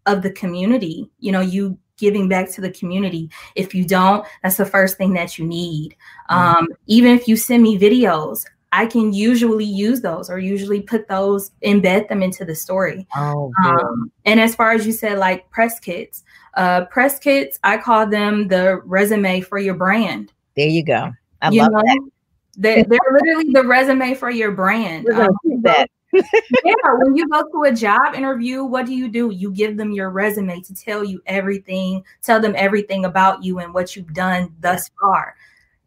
of 0.05 0.21
the 0.21 0.31
community, 0.31 1.09
you 1.19 1.31
know, 1.31 1.41
you 1.41 1.77
giving 1.97 2.27
back 2.27 2.49
to 2.51 2.61
the 2.61 2.71
community. 2.71 3.29
If 3.55 3.73
you 3.73 3.85
don't, 3.85 4.25
that's 4.43 4.57
the 4.57 4.65
first 4.65 4.97
thing 4.97 5.13
that 5.13 5.37
you 5.37 5.45
need. 5.45 5.95
Mm-hmm. 6.29 6.57
Um, 6.57 6.67
even 6.87 7.15
if 7.15 7.29
you 7.29 7.37
send 7.37 7.63
me 7.63 7.79
videos, 7.79 8.45
I 8.71 8.85
can 8.85 9.13
usually 9.13 9.65
use 9.65 10.01
those 10.01 10.29
or 10.29 10.37
usually 10.37 10.81
put 10.81 11.07
those, 11.07 11.51
embed 11.65 12.07
them 12.07 12.21
into 12.21 12.45
the 12.45 12.55
story. 12.55 13.07
Oh, 13.15 13.51
um, 13.65 14.11
and 14.25 14.39
as 14.39 14.53
far 14.55 14.71
as 14.71 14.85
you 14.85 14.91
said, 14.91 15.17
like 15.17 15.49
press 15.49 15.79
kits, 15.79 16.23
uh, 16.55 16.85
press 16.85 17.19
kits, 17.19 17.57
I 17.63 17.77
call 17.77 18.07
them 18.07 18.47
the 18.47 18.81
resume 18.85 19.41
for 19.41 19.57
your 19.57 19.73
brand. 19.73 20.31
There 20.55 20.67
you 20.67 20.83
go. 20.83 21.11
I 21.41 21.49
you 21.49 21.61
love 21.61 21.71
know, 21.71 21.81
that. 21.83 22.09
They're, 22.57 22.83
they're 22.83 22.99
literally 23.11 23.53
the 23.53 23.63
resume 23.63 24.13
for 24.15 24.29
your 24.29 24.51
brand. 24.51 25.07
Um, 25.09 25.29
that. 25.61 25.89
yeah, 26.13 26.73
when 26.97 27.15
you 27.15 27.27
go 27.29 27.43
to 27.43 27.63
a 27.63 27.73
job 27.73 28.15
interview, 28.15 28.63
what 28.63 28.85
do 28.85 28.93
you 28.93 29.07
do? 29.07 29.31
You 29.31 29.51
give 29.51 29.77
them 29.77 29.91
your 29.91 30.09
resume 30.09 30.59
to 30.61 30.75
tell 30.75 31.03
you 31.03 31.21
everything, 31.25 32.03
tell 32.21 32.39
them 32.39 32.53
everything 32.57 33.05
about 33.05 33.43
you 33.43 33.59
and 33.59 33.73
what 33.73 33.95
you've 33.95 34.13
done 34.13 34.53
thus 34.59 34.89
far. 34.99 35.35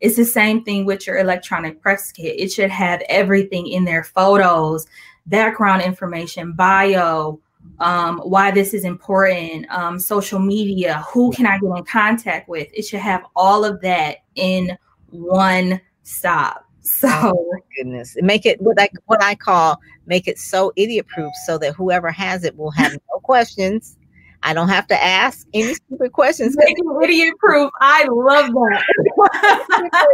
It's 0.02 0.16
the 0.16 0.24
same 0.24 0.64
thing 0.64 0.84
with 0.84 1.06
your 1.06 1.18
electronic 1.18 1.80
press 1.80 2.10
kit. 2.10 2.38
It 2.38 2.52
should 2.52 2.70
have 2.70 3.02
everything 3.08 3.68
in 3.68 3.84
there 3.84 4.02
photos, 4.02 4.84
background 5.26 5.82
information, 5.82 6.54
bio, 6.54 7.40
um, 7.78 8.18
why 8.18 8.50
this 8.50 8.74
is 8.74 8.84
important, 8.84 9.70
um, 9.70 10.00
social 10.00 10.40
media, 10.40 11.04
who 11.08 11.30
can 11.32 11.46
I 11.46 11.56
get 11.60 11.76
in 11.76 11.84
contact 11.84 12.48
with. 12.48 12.66
It 12.74 12.82
should 12.82 12.98
have 12.98 13.24
all 13.36 13.64
of 13.64 13.80
that 13.82 14.18
in 14.34 14.76
one 15.10 15.80
stop. 16.02 16.66
So 16.80 17.08
oh 17.08 17.54
goodness, 17.76 18.16
make 18.20 18.44
it 18.44 18.60
what 18.60 18.80
I 18.80 18.88
what 19.06 19.22
I 19.22 19.36
call 19.36 19.78
make 20.06 20.26
it 20.26 20.36
so 20.36 20.72
idiot 20.74 21.06
proof, 21.06 21.32
so 21.46 21.56
that 21.58 21.74
whoever 21.74 22.10
has 22.10 22.42
it 22.42 22.56
will 22.56 22.72
have 22.72 22.90
no 22.92 23.20
questions 23.20 23.96
I 24.42 24.55
don't 24.55 24.68
have 24.68 24.87
to 24.88 25.02
ask 25.02 25.46
any 25.55 25.74
stupid 25.74 26.12
questions. 26.12 26.57
Idiot 27.02 27.35
proof. 27.38 27.70
I 27.81 28.07
love 28.11 28.52
that. 28.52 28.85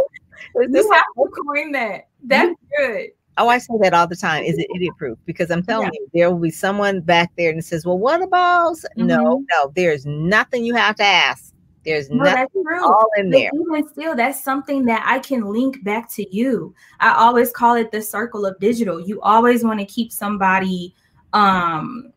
you 0.55 0.91
have 0.91 1.03
to 1.15 1.29
coin 1.45 1.71
that. 1.71 2.07
That's 2.23 2.53
good. 2.77 3.07
Oh, 3.37 3.47
I 3.47 3.57
say 3.57 3.73
that 3.81 3.93
all 3.93 4.05
the 4.05 4.17
time. 4.17 4.43
Is 4.43 4.57
it 4.57 4.67
idiot 4.75 4.93
proof? 4.97 5.17
Because 5.25 5.49
I'm 5.49 5.63
telling 5.63 5.85
yeah. 5.85 5.99
you, 5.99 6.09
there 6.13 6.31
will 6.31 6.39
be 6.39 6.51
someone 6.51 6.99
back 6.99 7.31
there 7.37 7.51
and 7.51 7.63
says, 7.63 7.85
"Well, 7.85 7.97
what 7.97 8.21
about?" 8.21 8.75
Mm-hmm. 8.75 9.07
No, 9.07 9.43
no. 9.49 9.71
There's 9.75 10.05
nothing 10.05 10.65
you 10.65 10.75
have 10.75 10.97
to 10.97 11.05
ask. 11.05 11.53
There's 11.85 12.09
no, 12.09 12.25
nothing 12.25 12.63
all 12.83 13.07
in 13.17 13.29
there. 13.29 13.49
But 13.53 13.77
even 13.77 13.89
still, 13.89 14.15
that's 14.15 14.43
something 14.43 14.85
that 14.85 15.03
I 15.05 15.19
can 15.19 15.45
link 15.45 15.83
back 15.83 16.11
to 16.11 16.35
you. 16.35 16.75
I 16.99 17.13
always 17.13 17.51
call 17.51 17.75
it 17.75 17.91
the 17.91 18.01
circle 18.01 18.45
of 18.45 18.59
digital. 18.59 18.99
You 18.99 19.21
always 19.21 19.63
want 19.63 19.79
to 19.79 19.85
keep 19.85 20.11
somebody 20.11 20.93
um 21.31 22.11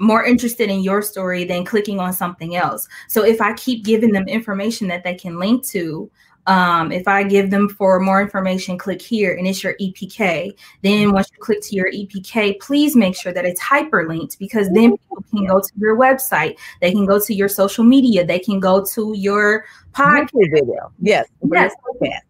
more 0.00 0.24
interested 0.24 0.70
in 0.70 0.80
your 0.80 1.02
story 1.02 1.44
than 1.44 1.64
clicking 1.64 2.00
on 2.00 2.12
something 2.12 2.56
else. 2.56 2.88
So 3.08 3.22
if 3.24 3.40
I 3.40 3.52
keep 3.52 3.84
giving 3.84 4.12
them 4.12 4.26
information 4.26 4.88
that 4.88 5.04
they 5.04 5.14
can 5.14 5.38
link 5.38 5.64
to, 5.68 6.10
um, 6.46 6.90
if 6.90 7.06
I 7.06 7.22
give 7.22 7.50
them 7.50 7.68
for 7.68 8.00
more 8.00 8.20
information, 8.20 8.78
click 8.78 9.00
here 9.02 9.36
and 9.36 9.46
it's 9.46 9.62
your 9.62 9.74
EPK. 9.80 10.56
Then 10.82 11.12
once 11.12 11.28
you 11.32 11.38
click 11.38 11.60
to 11.64 11.76
your 11.76 11.92
EPK, 11.92 12.58
please 12.60 12.96
make 12.96 13.14
sure 13.14 13.32
that 13.32 13.44
it's 13.44 13.60
hyperlinked 13.60 14.38
because 14.38 14.68
then 14.70 14.96
people 14.96 15.24
can 15.30 15.46
go 15.46 15.60
to 15.60 15.72
your 15.78 15.96
website, 15.96 16.56
they 16.80 16.92
can 16.92 17.04
go 17.04 17.20
to 17.20 17.34
your 17.34 17.48
social 17.48 17.84
media, 17.84 18.24
they 18.24 18.38
can 18.38 18.58
go 18.58 18.84
to 18.94 19.12
your 19.14 19.66
podcast 19.92 20.30
video. 20.32 20.90
Yes. 21.00 21.28
Yes. 21.52 21.72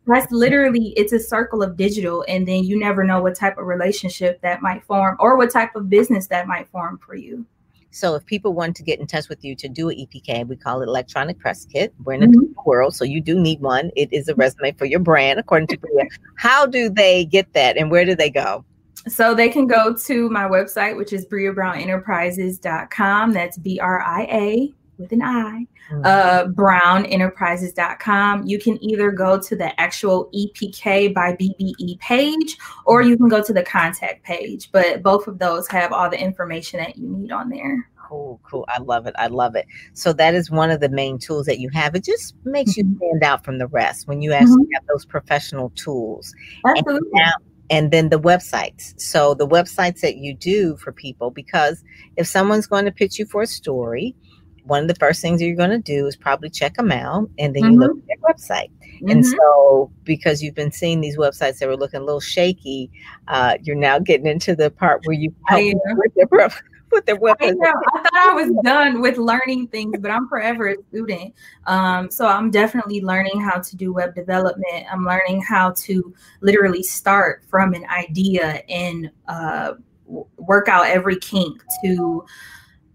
That's 0.07 0.31
literally 0.33 0.89
it's 0.97 1.13
a 1.13 1.21
circle 1.21 1.63
of 1.63 1.77
digital, 1.77 2.25
and 2.27 2.47
then 2.47 2.65
you 2.65 2.79
never 2.79 3.05
know 3.05 3.23
what 3.23 3.37
type 3.37 3.59
of 3.59 3.67
relationship 3.67 4.41
that 4.41 4.61
might 4.61 4.85
form 4.85 5.17
or 5.21 5.37
what 5.37 5.53
type 5.53 5.77
of 5.77 5.89
business 5.89 6.27
that 6.27 6.49
might 6.49 6.69
form 6.69 6.99
for 6.99 7.15
you. 7.15 7.47
So 7.91 8.15
if 8.15 8.25
people 8.25 8.53
want 8.53 8.77
to 8.77 8.83
get 8.83 9.01
in 9.01 9.07
touch 9.07 9.29
with 9.29 9.45
you 9.45 9.55
to 9.57 9.69
do 9.69 9.89
an 9.89 9.97
EPK, 9.97 10.47
we 10.47 10.57
call 10.57 10.83
it 10.83 10.89
electronic 10.89 11.39
press 11.39 11.65
kit. 11.65 11.93
We're 12.05 12.15
in 12.15 12.23
a 12.23 12.29
mm-hmm. 12.29 12.53
world, 12.65 12.95
so 12.95 13.05
you 13.05 13.21
do 13.21 13.39
need 13.39 13.61
one. 13.61 13.91
It 13.97 14.13
is 14.13 14.29
a 14.29 14.35
resume 14.35 14.73
for 14.73 14.85
your 14.85 15.01
brand, 15.01 15.41
according 15.41 15.69
to 15.69 15.79
Bria. 15.79 16.05
How 16.37 16.67
do 16.67 16.89
they 16.89 17.25
get 17.25 17.53
that, 17.55 17.77
and 17.77 17.91
where 17.91 18.05
do 18.05 18.15
they 18.15 18.31
go? 18.31 18.65
So 19.09 19.35
they 19.35 19.49
can 19.49 19.67
go 19.67 19.95
to 19.95 20.29
my 20.29 20.45
website, 20.45 20.97
which 20.97 21.13
is 21.13 21.27
briabrownenterprises.com. 21.27 23.33
That's 23.33 23.59
B 23.59 23.81
R 23.81 24.01
I 24.01 24.23
A 24.25 24.73
with 25.01 25.13
an 25.13 25.23
I, 25.23 25.67
mm-hmm. 25.91 26.03
uh, 26.05 26.45
brownenterprises.com. 26.53 28.47
You 28.47 28.59
can 28.59 28.83
either 28.85 29.11
go 29.11 29.41
to 29.41 29.57
the 29.57 29.81
actual 29.81 30.31
EPK 30.35 31.15
by 31.15 31.35
BBE 31.35 31.99
page 31.99 32.57
or 32.85 33.03
you 33.03 33.17
can 33.17 33.29
go 33.29 33.43
to 33.43 33.53
the 33.53 33.63
contact 33.63 34.23
page. 34.23 34.71
But 34.71 35.03
both 35.03 35.27
of 35.27 35.39
those 35.39 35.67
have 35.69 35.93
all 35.93 36.11
the 36.11 36.21
information 36.21 36.79
that 36.81 36.97
you 36.97 37.09
need 37.09 37.33
on 37.33 37.49
there. 37.49 37.89
Cool, 37.97 38.41
cool. 38.43 38.65
I 38.69 38.81
love 38.81 39.07
it. 39.07 39.15
I 39.19 39.29
love 39.29 39.55
it. 39.55 39.67
So 39.93 40.13
that 40.15 40.35
is 40.35 40.51
one 40.51 40.71
of 40.71 40.81
the 40.81 40.89
main 40.89 41.19
tools 41.19 41.47
that 41.47 41.61
you 41.61 41.69
have. 41.71 41.95
It 41.95 42.05
just 42.05 42.35
makes 42.45 42.73
mm-hmm. 42.73 42.91
you 42.91 42.97
stand 42.97 43.23
out 43.23 43.45
from 43.45 43.59
the 43.59 43.69
rest 43.69 44.09
when 44.09 44.21
you 44.21 44.33
actually 44.33 44.65
mm-hmm. 44.65 44.75
have 44.75 44.87
those 44.89 45.05
professional 45.05 45.71
tools. 45.77 46.35
Absolutely. 46.67 47.09
And 47.13 47.13
now, 47.13 47.33
and 47.71 47.93
then 47.93 48.09
the 48.09 48.19
websites. 48.19 49.01
So 49.01 49.35
the 49.35 49.47
websites 49.47 50.01
that 50.01 50.17
you 50.17 50.35
do 50.35 50.77
for 50.77 50.91
people, 50.91 51.31
because 51.31 51.85
if 52.17 52.27
someone's 52.27 52.67
going 52.67 52.85
to 52.85 52.91
pitch 52.91 53.19
you 53.19 53.27
for 53.27 53.43
a 53.43 53.47
story, 53.47 54.17
one 54.65 54.83
of 54.83 54.89
the 54.89 54.95
first 54.95 55.21
things 55.21 55.41
you're 55.41 55.57
going 55.57 55.71
to 55.71 55.79
do 55.79 56.07
is 56.07 56.17
probably 56.17 56.51
check 56.51 56.75
them 56.75 56.93
out 56.93 57.29
and 57.39 57.55
then 57.55 57.63
mm-hmm. 57.63 57.73
you 57.73 57.79
look 57.79 57.93
mm-hmm. 57.93 58.11
at 58.11 58.19
their 58.21 58.35
website. 58.35 58.71
Mm-hmm. 58.97 59.11
And 59.11 59.27
so, 59.27 59.91
because 60.05 60.43
you've 60.43 60.55
been 60.55 60.73
seeing 60.73 61.01
these 61.01 61.17
websites 61.17 61.59
that 61.59 61.69
were 61.69 61.77
looking 61.77 62.01
a 62.01 62.05
little 62.05 62.21
shaky, 62.21 62.91
uh, 63.29 63.57
you're 63.63 63.77
now 63.77 63.99
getting 63.99 64.27
into 64.27 64.55
the 64.55 64.71
part 64.71 65.07
where 65.07 65.17
you 65.17 65.35
help 65.47 65.63
with 65.97 66.15
their 66.15 66.51
with 66.91 67.07
their 67.07 67.17
weapons. 67.17 67.59
I, 67.63 67.69
I, 67.69 68.03
thought 68.03 68.13
I 68.15 68.35
was 68.35 68.51
done 68.65 69.01
with 69.01 69.17
learning 69.17 69.69
things, 69.69 69.97
but 70.01 70.11
I'm 70.11 70.29
forever 70.29 70.69
a 70.69 70.77
student. 70.89 71.35
Um, 71.67 72.11
so 72.11 72.27
I'm 72.27 72.51
definitely 72.51 73.01
learning 73.01 73.41
how 73.41 73.61
to 73.61 73.77
do 73.77 73.93
web 73.93 74.15
development. 74.15 74.87
I'm 74.91 75.05
learning 75.05 75.43
how 75.43 75.73
to 75.73 76.15
literally 76.41 76.83
start 76.83 77.45
from 77.49 77.75
an 77.75 77.87
idea 77.87 78.63
and 78.69 79.11
uh, 79.29 79.75
work 80.37 80.69
out 80.69 80.87
every 80.87 81.17
kink 81.17 81.63
to 81.85 82.25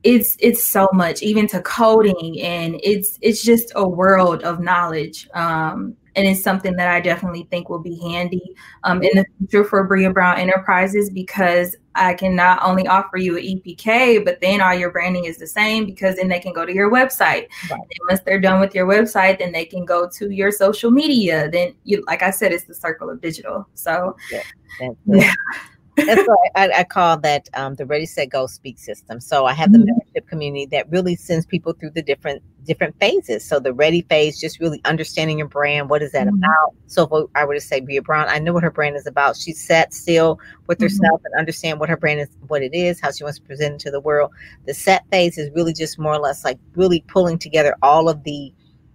it's 0.05 0.37
it's 0.39 0.63
so 0.63 0.87
much 0.93 1.23
even 1.23 1.47
to 1.47 1.59
coding 1.63 2.39
and 2.39 2.79
it's 2.83 3.17
it's 3.21 3.43
just 3.43 3.71
a 3.75 3.85
world 3.85 4.43
of 4.43 4.59
knowledge 4.59 5.27
um, 5.33 5.97
and 6.15 6.27
it's 6.27 6.43
something 6.43 6.75
that 6.75 6.87
I 6.87 7.01
definitely 7.01 7.47
think 7.49 7.69
will 7.69 7.81
be 7.81 7.99
handy 7.99 8.55
um, 8.83 9.01
in 9.01 9.09
the 9.15 9.25
future 9.37 9.65
for 9.65 9.83
Bria 9.83 10.11
Brown 10.11 10.37
Enterprises 10.37 11.09
because 11.09 11.75
I 11.95 12.13
can 12.13 12.35
not 12.35 12.61
only 12.63 12.87
offer 12.87 13.17
you 13.17 13.35
an 13.35 13.43
EPK, 13.43 14.23
but 14.23 14.39
then 14.41 14.61
all 14.61 14.73
your 14.73 14.91
branding 14.91 15.25
is 15.25 15.37
the 15.37 15.47
same 15.47 15.85
because 15.85 16.15
then 16.15 16.29
they 16.29 16.39
can 16.39 16.53
go 16.53 16.65
to 16.65 16.73
your 16.73 16.89
website. 16.91 17.47
Right. 17.69 17.81
once 18.07 18.21
they're 18.25 18.39
done 18.39 18.61
with 18.61 18.73
your 18.73 18.87
website, 18.87 19.39
then 19.39 19.51
they 19.51 19.65
can 19.65 19.83
go 19.85 20.07
to 20.09 20.29
your 20.29 20.51
social 20.51 20.91
media. 20.91 21.49
Then 21.49 21.73
you, 21.83 22.03
like 22.07 22.21
I 22.21 22.31
said, 22.31 22.53
it's 22.53 22.65
the 22.65 22.75
circle 22.75 23.09
of 23.09 23.19
digital. 23.21 23.67
So, 23.73 24.15
yeah. 24.31 25.33
That's 25.95 26.27
what 26.27 26.39
I, 26.55 26.69
I, 26.79 26.83
call 26.83 27.17
that 27.19 27.47
um, 27.53 27.75
the 27.75 27.85
Ready 27.85 28.05
Set 28.05 28.29
Go 28.29 28.47
Speak 28.47 28.77
system. 28.77 29.19
So 29.21 29.45
I 29.45 29.53
have 29.53 29.71
the 29.71 29.77
mm-hmm. 29.77 29.87
membership 29.87 30.27
community 30.27 30.65
that 30.67 30.89
really 30.89 31.15
sends 31.15 31.45
people 31.45 31.73
through 31.73 31.91
the 31.91 32.01
different 32.01 32.43
different 32.65 32.99
phases. 32.99 33.45
So 33.45 33.59
the 33.59 33.73
ready 33.73 34.01
phase, 34.01 34.39
just 34.39 34.59
really 34.59 34.81
understanding 34.85 35.37
your 35.37 35.47
brand. 35.47 35.89
What 35.89 36.01
is 36.01 36.11
that 36.11 36.27
mm-hmm. 36.27 36.37
about? 36.37 36.75
So 36.87 37.03
if 37.03 37.29
I 37.35 37.45
were 37.45 37.53
to 37.53 37.61
say 37.61 37.79
Bria 37.79 38.01
Brown, 38.01 38.27
I 38.27 38.39
know 38.39 38.53
what 38.53 38.63
her 38.63 38.71
brand 38.71 38.95
is 38.95 39.07
about. 39.07 39.37
She's 39.37 39.63
sat 39.63 39.93
still 39.93 40.39
with 40.67 40.79
mm-hmm. 40.79 40.85
herself 40.85 41.21
and 41.23 41.33
understand 41.37 41.79
what 41.79 41.89
her 41.89 41.97
brand 41.97 42.19
is, 42.19 42.29
what 42.47 42.61
it 42.61 42.73
is, 42.73 42.99
how 42.99 43.11
she 43.11 43.23
wants 43.23 43.39
to 43.39 43.45
present 43.45 43.75
it 43.75 43.79
to 43.81 43.91
the 43.91 43.99
world. 43.99 44.31
The 44.65 44.73
set 44.73 45.05
phase 45.11 45.37
is 45.37 45.49
really 45.55 45.73
just 45.73 45.97
more 45.97 46.13
or 46.13 46.19
less 46.19 46.43
like 46.43 46.59
really 46.75 47.03
pulling 47.07 47.37
together 47.37 47.75
all 47.81 48.09
of 48.09 48.23
the 48.23 48.51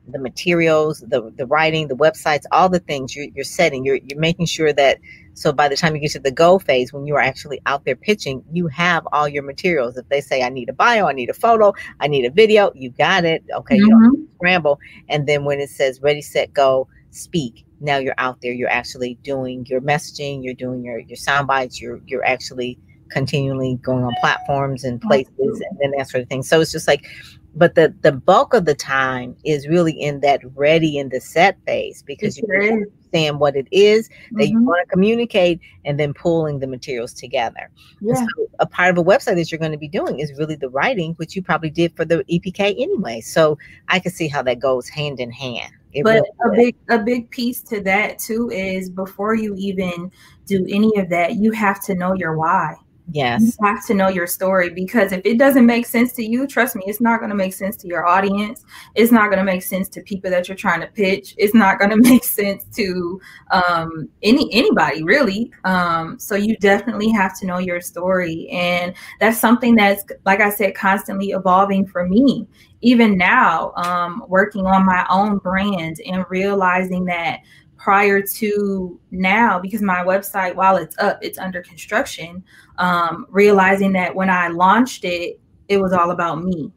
the 0.08 0.18
materials, 0.18 1.00
the 1.00 1.32
the 1.36 1.46
writing, 1.46 1.88
the 1.88 1.96
websites, 1.96 2.44
all 2.52 2.68
the 2.68 2.80
things 2.80 3.14
you're, 3.14 3.26
you're 3.34 3.44
setting. 3.44 3.84
You're 3.84 3.96
you're 3.96 4.18
making 4.18 4.46
sure 4.46 4.72
that 4.72 4.98
so 5.34 5.52
by 5.52 5.68
the 5.68 5.76
time 5.76 5.94
you 5.94 6.00
get 6.00 6.10
to 6.12 6.18
the 6.18 6.30
go 6.30 6.58
phase, 6.58 6.92
when 6.92 7.06
you 7.06 7.14
are 7.14 7.20
actually 7.20 7.60
out 7.66 7.84
there 7.84 7.96
pitching, 7.96 8.44
you 8.52 8.66
have 8.66 9.06
all 9.12 9.28
your 9.28 9.42
materials. 9.42 9.96
If 9.96 10.08
they 10.08 10.20
say, 10.20 10.42
I 10.42 10.48
need 10.48 10.68
a 10.68 10.72
bio, 10.72 11.06
I 11.06 11.12
need 11.12 11.30
a 11.30 11.34
photo, 11.34 11.72
I 12.00 12.08
need 12.08 12.24
a 12.24 12.30
video, 12.30 12.72
you 12.74 12.90
got 12.90 13.24
it. 13.24 13.42
Okay, 13.54 13.76
mm-hmm. 13.76 13.84
you 13.84 13.90
don't 13.90 14.16
mm-hmm. 14.16 14.32
scramble. 14.34 14.78
And 15.08 15.26
then 15.26 15.44
when 15.44 15.60
it 15.60 15.70
says 15.70 16.02
ready, 16.02 16.20
set, 16.20 16.52
go, 16.52 16.88
speak, 17.10 17.64
now 17.80 17.96
you're 17.96 18.14
out 18.18 18.40
there, 18.42 18.52
you're 18.52 18.70
actually 18.70 19.14
doing 19.22 19.64
your 19.66 19.80
messaging, 19.80 20.44
you're 20.44 20.54
doing 20.54 20.84
your, 20.84 20.98
your 20.98 21.16
sound 21.16 21.46
bites, 21.46 21.80
you're 21.80 22.00
you're 22.06 22.24
actually 22.24 22.78
continually 23.10 23.76
going 23.82 24.04
on 24.04 24.12
platforms 24.20 24.84
and 24.84 25.00
places 25.00 25.32
and 25.38 25.78
then 25.80 25.92
that 25.96 26.08
sort 26.08 26.22
of 26.22 26.28
thing. 26.28 26.42
So 26.42 26.60
it's 26.60 26.72
just 26.72 26.86
like 26.86 27.06
but 27.54 27.74
the 27.74 27.94
the 28.02 28.12
bulk 28.12 28.54
of 28.54 28.64
the 28.64 28.74
time 28.74 29.36
is 29.44 29.66
really 29.68 29.92
in 29.92 30.20
that 30.20 30.40
ready 30.54 30.98
in 30.98 31.08
the 31.08 31.20
set 31.20 31.58
phase 31.66 32.02
because 32.02 32.38
you 32.38 32.44
understand 32.52 33.40
what 33.40 33.56
it 33.56 33.66
is 33.70 34.08
that 34.08 34.44
mm-hmm. 34.44 34.52
you 34.52 34.62
want 34.62 34.86
to 34.86 34.90
communicate 34.90 35.60
and 35.84 35.98
then 35.98 36.14
pulling 36.14 36.60
the 36.60 36.66
materials 36.66 37.12
together. 37.12 37.70
Yeah. 38.00 38.14
So 38.14 38.26
a 38.60 38.66
part 38.66 38.90
of 38.90 38.98
a 38.98 39.04
website 39.04 39.36
that 39.36 39.50
you're 39.50 39.58
going 39.58 39.72
to 39.72 39.78
be 39.78 39.88
doing 39.88 40.20
is 40.20 40.32
really 40.38 40.54
the 40.54 40.68
writing, 40.68 41.14
which 41.14 41.34
you 41.34 41.42
probably 41.42 41.70
did 41.70 41.96
for 41.96 42.04
the 42.04 42.24
EPK 42.24 42.80
anyway. 42.80 43.20
So 43.20 43.58
I 43.88 43.98
can 43.98 44.12
see 44.12 44.28
how 44.28 44.42
that 44.42 44.60
goes 44.60 44.88
hand 44.88 45.18
in 45.18 45.30
hand. 45.30 45.72
It 45.92 46.04
but 46.04 46.22
really 46.22 46.30
a 46.40 46.56
big 46.56 46.76
a 46.88 46.98
big 46.98 47.30
piece 47.30 47.62
to 47.62 47.80
that 47.82 48.20
too 48.20 48.48
is 48.50 48.88
before 48.88 49.34
you 49.34 49.54
even 49.56 50.12
do 50.46 50.64
any 50.68 50.96
of 50.98 51.08
that, 51.10 51.36
you 51.36 51.50
have 51.52 51.82
to 51.84 51.94
know 51.94 52.14
your 52.14 52.36
why. 52.36 52.76
Yes. 53.12 53.42
You 53.42 53.66
have 53.66 53.84
to 53.86 53.94
know 53.94 54.08
your 54.08 54.26
story 54.26 54.70
because 54.70 55.12
if 55.12 55.22
it 55.24 55.38
doesn't 55.38 55.66
make 55.66 55.86
sense 55.86 56.12
to 56.14 56.24
you, 56.24 56.46
trust 56.46 56.76
me, 56.76 56.82
it's 56.86 57.00
not 57.00 57.18
going 57.18 57.30
to 57.30 57.36
make 57.36 57.52
sense 57.52 57.76
to 57.78 57.88
your 57.88 58.06
audience. 58.06 58.64
It's 58.94 59.10
not 59.10 59.26
going 59.26 59.38
to 59.38 59.44
make 59.44 59.62
sense 59.62 59.88
to 59.90 60.02
people 60.02 60.30
that 60.30 60.48
you're 60.48 60.56
trying 60.56 60.80
to 60.80 60.86
pitch. 60.86 61.34
It's 61.36 61.54
not 61.54 61.78
going 61.78 61.90
to 61.90 61.96
make 61.96 62.24
sense 62.24 62.64
to 62.76 63.20
um, 63.50 64.08
any 64.22 64.48
anybody 64.52 65.02
really. 65.02 65.52
Um, 65.64 66.18
so 66.18 66.34
you 66.36 66.56
definitely 66.58 67.10
have 67.10 67.38
to 67.40 67.46
know 67.46 67.58
your 67.58 67.80
story, 67.80 68.48
and 68.50 68.94
that's 69.18 69.38
something 69.38 69.74
that's, 69.74 70.04
like 70.24 70.40
I 70.40 70.50
said, 70.50 70.74
constantly 70.74 71.30
evolving 71.30 71.86
for 71.86 72.06
me. 72.06 72.46
Even 72.82 73.18
now, 73.18 73.72
um, 73.76 74.24
working 74.28 74.66
on 74.66 74.86
my 74.86 75.06
own 75.10 75.36
brand 75.38 76.00
and 76.06 76.24
realizing 76.30 77.04
that 77.06 77.40
prior 77.80 78.20
to 78.20 79.00
now 79.10 79.58
because 79.58 79.80
my 79.80 80.04
website 80.04 80.54
while 80.54 80.76
it's 80.76 80.96
up 80.98 81.18
it's 81.22 81.38
under 81.38 81.62
construction 81.62 82.44
um, 82.76 83.26
realizing 83.30 83.92
that 83.92 84.14
when 84.14 84.28
i 84.28 84.48
launched 84.48 85.04
it 85.04 85.40
it 85.68 85.80
was 85.80 85.92
all 85.92 86.10
about 86.10 86.42
me. 86.42 86.70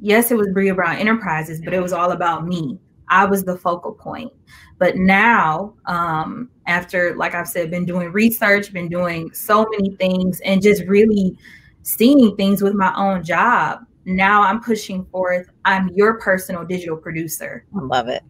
Yes 0.00 0.30
it 0.30 0.36
was 0.36 0.48
bria 0.48 0.74
brown 0.74 0.96
enterprises 0.96 1.60
but 1.62 1.74
it 1.74 1.82
was 1.82 1.92
all 1.92 2.12
about 2.12 2.46
me. 2.46 2.78
I 3.08 3.24
was 3.26 3.42
the 3.42 3.58
focal 3.58 3.92
point. 3.92 4.32
But 4.78 4.96
now 4.96 5.74
um, 5.86 6.48
after 6.66 7.14
like 7.16 7.34
i've 7.34 7.48
said 7.48 7.70
been 7.70 7.84
doing 7.84 8.10
research 8.10 8.72
been 8.72 8.88
doing 8.88 9.32
so 9.34 9.66
many 9.72 9.94
things 9.96 10.40
and 10.40 10.62
just 10.62 10.84
really 10.84 11.36
seeing 11.82 12.34
things 12.36 12.62
with 12.62 12.74
my 12.74 12.94
own 12.96 13.24
job 13.24 13.80
now 14.04 14.42
i'm 14.42 14.60
pushing 14.62 15.04
forth 15.06 15.50
i'm 15.64 15.88
your 15.90 16.18
personal 16.18 16.64
digital 16.64 16.96
producer. 16.96 17.66
I 17.76 17.80
love 17.80 18.08
it 18.08 18.22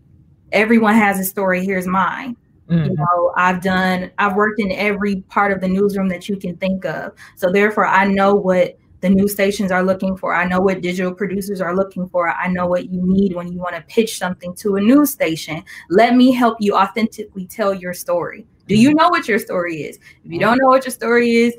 everyone 0.53 0.95
has 0.95 1.19
a 1.19 1.25
story. 1.25 1.65
Here's 1.65 1.87
mine. 1.87 2.37
Mm-hmm. 2.69 2.91
You 2.91 2.97
know, 2.97 3.33
I've 3.37 3.61
done, 3.61 4.11
I've 4.19 4.37
worked 4.37 4.61
in 4.61 4.71
every 4.73 5.23
part 5.23 5.53
of 5.53 5.61
the 5.61 5.69
newsroom 5.69 6.09
that 6.09 6.29
you 6.29 6.37
can 6.37 6.57
think 6.57 6.85
of. 6.85 7.13
So 7.35 7.51
therefore, 7.51 7.87
I 7.87 8.05
know 8.05 8.35
what 8.35 8.79
the 9.01 9.09
news 9.09 9.33
stations 9.33 9.73
are 9.73 9.83
looking 9.83 10.17
for. 10.17 10.35
I 10.35 10.45
know 10.45 10.61
what 10.61 10.81
digital 10.81 11.13
producers 11.13 11.61
are 11.61 11.75
looking 11.75 12.09
for. 12.09 12.31
I 12.31 12.49
know 12.49 12.67
what 12.67 12.91
you 12.91 13.01
need 13.03 13.35
when 13.35 13.51
you 13.51 13.59
want 13.59 13.75
to 13.75 13.83
pitch 13.83 14.19
something 14.19 14.55
to 14.57 14.77
a 14.77 14.81
news 14.81 15.11
station. 15.11 15.65
Let 15.89 16.15
me 16.15 16.33
help 16.33 16.59
you 16.61 16.77
authentically 16.77 17.47
tell 17.47 17.75
your 17.75 17.95
story. 17.95 18.47
Do 18.69 18.77
you 18.77 18.95
know 18.95 19.09
what 19.09 19.27
your 19.27 19.39
story 19.39 19.83
is? 19.83 19.99
If 20.25 20.31
you 20.31 20.39
don't 20.39 20.59
know 20.59 20.69
what 20.69 20.85
your 20.85 20.93
story 20.93 21.33
is, 21.33 21.55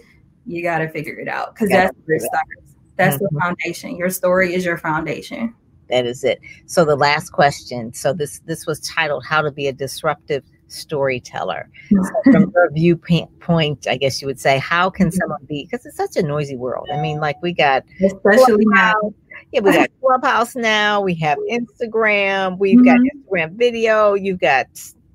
you 0.46 0.64
got 0.64 0.78
to 0.78 0.88
figure 0.90 1.20
it 1.20 1.28
out 1.28 1.54
because 1.54 1.70
that's 1.70 1.96
where 2.06 2.18
it 2.18 2.22
starts. 2.22 2.76
That's 2.96 3.16
mm-hmm. 3.18 3.36
the 3.36 3.42
foundation. 3.42 3.98
Your 3.98 4.10
story 4.10 4.54
is 4.54 4.64
your 4.64 4.78
foundation 4.78 5.56
that 5.92 6.06
is 6.06 6.24
it. 6.24 6.40
So 6.66 6.84
the 6.84 6.96
last 6.96 7.30
question. 7.30 7.94
So 7.94 8.14
this 8.14 8.40
this 8.46 8.66
was 8.66 8.80
titled 8.82 9.24
"How 9.26 9.42
to 9.42 9.52
Be 9.52 9.68
a 9.68 9.74
Disruptive 9.74 10.44
Storyteller." 10.68 11.70
So 11.90 12.32
from 12.32 12.52
your 12.56 12.72
viewpoint, 12.72 13.88
I 13.88 13.98
guess 13.98 14.22
you 14.22 14.28
would 14.28 14.40
say, 14.40 14.58
how 14.58 14.90
can 14.90 15.12
someone 15.12 15.46
be? 15.46 15.68
Because 15.70 15.86
it's 15.86 15.98
such 15.98 16.16
a 16.16 16.24
noisy 16.24 16.56
world. 16.56 16.90
I 16.94 17.00
mean, 17.00 17.20
like 17.20 17.42
we 17.42 17.54
got 17.54 17.84
especially 18.04 18.66
now. 18.68 19.14
Yeah, 19.52 19.62
we 19.62 19.74
got 19.74 19.90
Clubhouse 20.02 20.56
now. 20.56 21.02
We 21.02 21.14
have 21.16 21.38
Instagram. 21.50 22.58
We've 22.58 22.80
mm-hmm. 22.80 22.86
got 22.86 23.00
Instagram 23.00 23.58
video. 23.58 24.14
You've 24.14 24.40
got 24.40 24.68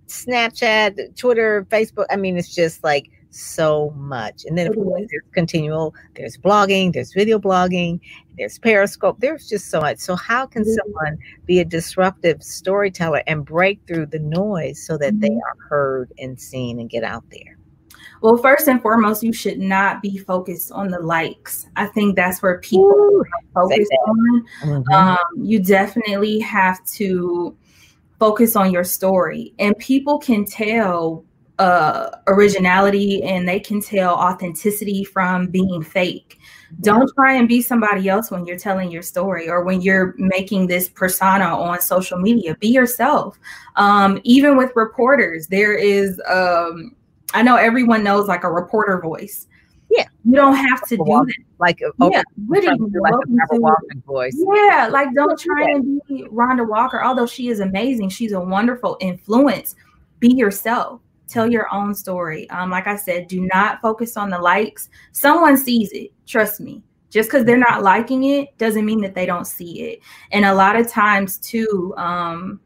Snapchat, 0.08 1.16
Twitter, 1.16 1.66
Facebook. 1.70 2.06
I 2.10 2.16
mean, 2.16 2.36
it's 2.36 2.54
just 2.54 2.84
like 2.84 3.10
so 3.38 3.90
much. 3.96 4.44
And 4.44 4.57
then, 4.57 4.68
of 4.68 4.75
course, 4.75 5.07
there's 5.11 5.25
continual, 5.33 5.94
there's 6.14 6.37
blogging, 6.37 6.92
there's 6.92 7.12
video 7.12 7.38
blogging, 7.38 8.01
there's 8.37 8.59
Periscope, 8.59 9.18
there's 9.20 9.49
just 9.49 9.70
so 9.70 9.81
much. 9.81 9.99
So, 9.99 10.16
how 10.16 10.46
can 10.46 10.62
mm-hmm. 10.62 10.72
someone 10.72 11.18
be 11.46 11.61
a 11.61 11.64
disruptive 11.64 12.42
storyteller 12.42 13.22
and 13.27 13.44
break 13.44 13.81
through 13.87 14.07
the 14.07 14.18
noise 14.18 14.85
so 14.85 14.99
that 14.99 15.14
mm-hmm. 15.14 15.20
they 15.20 15.35
are 15.35 15.68
heard 15.68 16.12
and 16.18 16.40
seen 16.40 16.79
and 16.81 16.90
get 16.90 17.05
out 17.05 17.25
there? 17.31 17.57
Well, 18.22 18.37
first 18.38 18.66
and 18.68 18.81
foremost, 18.81 19.22
you 19.22 19.33
should 19.33 19.59
not 19.59 20.03
be 20.03 20.18
focused 20.18 20.72
on 20.72 20.88
the 20.88 20.99
likes. 20.99 21.66
I 21.77 21.87
think 21.87 22.16
that's 22.16 22.42
where 22.42 22.59
people 22.59 22.90
Ooh, 22.90 23.25
focus 23.55 23.88
on. 24.07 24.44
Mm-hmm. 24.64 24.92
Um, 24.92 25.18
you 25.37 25.61
definitely 25.61 26.38
have 26.40 26.85
to 26.87 27.57
focus 28.18 28.57
on 28.57 28.72
your 28.72 28.85
story, 28.85 29.53
and 29.59 29.77
people 29.79 30.18
can 30.18 30.44
tell 30.44 31.25
uh, 31.58 32.10
originality 32.26 33.22
and 33.22 33.48
they 33.48 33.60
can 33.60 33.80
tell 33.80 34.14
authenticity 34.14 35.04
from 35.04 35.46
being 35.46 35.82
fake. 35.82 36.38
Don't 36.80 37.10
try 37.14 37.34
and 37.34 37.48
be 37.48 37.62
somebody 37.62 38.08
else 38.08 38.30
when 38.30 38.44
you're 38.44 38.58
telling 38.58 38.90
your 38.90 39.02
story 39.02 39.48
or 39.48 39.64
when 39.64 39.80
you're 39.80 40.14
making 40.18 40.66
this 40.66 40.88
persona 40.88 41.44
on 41.44 41.80
social 41.80 42.18
media. 42.18 42.56
Be 42.56 42.68
yourself. 42.68 43.38
Um, 43.76 44.20
even 44.24 44.56
with 44.56 44.72
reporters, 44.74 45.46
there 45.46 45.74
is, 45.74 46.20
um, 46.28 46.94
I 47.34 47.42
know 47.42 47.56
everyone 47.56 48.02
knows 48.02 48.28
like 48.28 48.44
a 48.44 48.50
reporter 48.50 49.00
voice. 49.00 49.46
Yeah. 49.88 50.04
You 50.24 50.34
don't 50.34 50.56
have 50.56 50.82
to 50.88 50.96
do 50.96 51.04
that. 51.04 51.34
Like, 51.58 51.80
yeah, 51.80 52.22
really, 52.48 52.66
like 52.66 53.14
a 53.52 54.00
voice. 54.04 54.36
Yeah, 54.36 54.88
like 54.90 55.14
don't 55.14 55.38
try 55.38 55.62
and 55.62 56.02
be 56.08 56.24
Rhonda 56.24 56.68
Walker. 56.68 57.02
Although 57.02 57.26
she 57.26 57.48
is 57.48 57.60
amazing, 57.60 58.08
she's 58.08 58.32
a 58.32 58.40
wonderful 58.40 58.98
influence. 59.00 59.76
Be 60.18 60.34
yourself 60.34 61.00
tell 61.28 61.50
your 61.50 61.72
own 61.72 61.94
story. 61.94 62.48
Um, 62.50 62.70
like 62.70 62.86
I 62.86 62.96
said, 62.96 63.28
do 63.28 63.48
not 63.52 63.80
focus 63.80 64.16
on 64.16 64.30
the 64.30 64.38
likes. 64.38 64.88
Someone 65.12 65.56
sees 65.56 65.92
it, 65.92 66.12
trust 66.26 66.60
me. 66.60 66.82
Just 67.10 67.30
because 67.30 67.44
they're 67.44 67.56
not 67.56 67.82
liking 67.82 68.24
it 68.24 68.56
doesn't 68.58 68.84
mean 68.84 69.00
that 69.00 69.14
they 69.14 69.26
don't 69.26 69.46
see 69.46 69.82
it. 69.82 70.00
And 70.32 70.44
a 70.44 70.54
lot 70.54 70.76
of 70.76 70.88
times, 70.88 71.38
too, 71.38 71.94
um, 71.96 72.60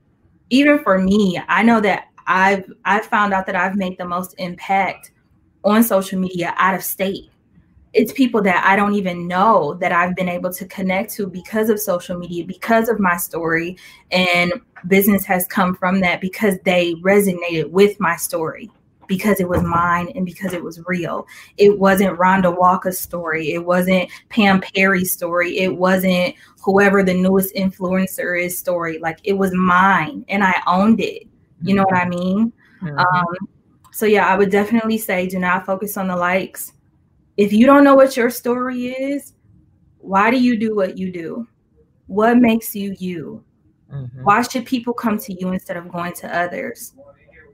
even 0.49 0.79
for 0.83 0.99
me, 0.99 1.40
I 1.49 1.62
know 1.62 1.81
that 1.81 2.05
I've 2.27 2.64
I've 2.85 3.07
found 3.07 3.33
out 3.33 3.46
that 3.46 3.57
I've 3.57 3.77
made 3.77 3.99
the 3.99 4.05
most 4.05 4.35
impact 4.38 5.12
on 5.64 5.83
social 5.83 6.18
media 6.18 6.55
out 6.57 6.75
of 6.75 6.83
state. 6.83 7.31
It's 7.92 8.12
people 8.12 8.40
that 8.42 8.64
I 8.64 8.76
don't 8.76 8.94
even 8.94 9.26
know 9.26 9.74
that 9.74 9.90
I've 9.90 10.14
been 10.14 10.29
able 10.29 10.53
to 10.53 10.66
connect 10.66 11.12
to 11.14 11.26
because 11.26 11.70
of 11.70 11.81
social 11.81 12.16
media, 12.16 12.44
because 12.44 12.88
of 12.88 13.00
my 13.00 13.16
story, 13.16 13.76
and 14.11 14.53
business 14.87 15.24
has 15.24 15.46
come 15.46 15.74
from 15.74 16.00
that 16.00 16.20
because 16.20 16.57
they 16.64 16.94
resonated 16.96 17.70
with 17.70 17.98
my 18.00 18.16
story 18.16 18.70
because 19.11 19.40
it 19.40 19.48
was 19.48 19.61
mine 19.64 20.09
and 20.14 20.24
because 20.24 20.53
it 20.53 20.62
was 20.62 20.81
real. 20.87 21.26
It 21.57 21.76
wasn't 21.81 22.16
Rhonda 22.16 22.57
Walker's 22.57 23.00
story. 23.00 23.53
It 23.53 23.64
wasn't 23.64 24.09
Pam 24.29 24.61
Perry's 24.61 25.12
story. 25.12 25.59
It 25.59 25.76
wasn't 25.76 26.37
whoever 26.62 27.03
the 27.03 27.14
newest 27.14 27.53
influencer 27.57 28.40
is 28.40 28.57
story. 28.57 28.98
Like 28.98 29.18
it 29.24 29.33
was 29.33 29.53
mine 29.53 30.24
and 30.29 30.44
I 30.44 30.55
owned 30.68 31.00
it. 31.00 31.24
You 31.61 31.74
know 31.74 31.83
what 31.83 31.96
I 31.96 32.09
mean? 32.09 32.53
Mm-hmm. 32.81 32.98
Um, 32.98 33.48
so 33.90 34.07
yeah, 34.07 34.29
I 34.29 34.37
would 34.37 34.50
definitely 34.50 34.96
say 34.96 35.26
do 35.26 35.40
not 35.40 35.66
focus 35.66 35.96
on 35.96 36.07
the 36.07 36.16
likes. 36.16 36.72
If 37.37 37.53
you 37.53 37.66
don't 37.66 37.85
know 37.85 37.95
what 37.95 38.16
your 38.16 38.31
story 38.31 38.87
is, 38.87 39.35
why 39.99 40.31
do 40.31 40.38
you 40.38 40.59
do 40.59 40.75
what 40.75 40.99
you 40.99 41.12
do? 41.12 41.47
What 42.07 42.38
makes 42.38 42.75
you 42.75 42.95
you? 42.99 43.45
Mm-hmm. 43.93 44.25
Why 44.25 44.43
should 44.43 44.66
people 44.66 44.93
come 44.93 45.19
to 45.19 45.33
you 45.33 45.53
instead 45.53 45.77
of 45.77 45.90
going 45.90 46.12
to 46.14 46.37
others? 46.37 46.95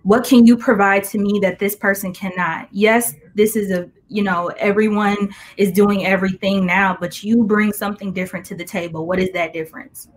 What 0.02 0.24
can 0.24 0.46
you 0.46 0.56
provide 0.56 1.04
to 1.04 1.18
me 1.18 1.40
that 1.42 1.58
this 1.58 1.74
person 1.74 2.12
cannot? 2.12 2.68
Yes, 2.70 3.14
this 3.34 3.56
is 3.56 3.70
a, 3.72 3.90
you 4.08 4.22
know, 4.22 4.48
everyone 4.58 5.34
is 5.56 5.72
doing 5.72 6.06
everything 6.06 6.64
now, 6.64 6.96
but 7.00 7.24
you 7.24 7.42
bring 7.42 7.72
something 7.72 8.12
different 8.12 8.46
to 8.46 8.54
the 8.54 8.64
table. 8.64 9.06
What 9.06 9.18
is 9.18 9.30
that 9.32 9.52
difference? 9.52 10.08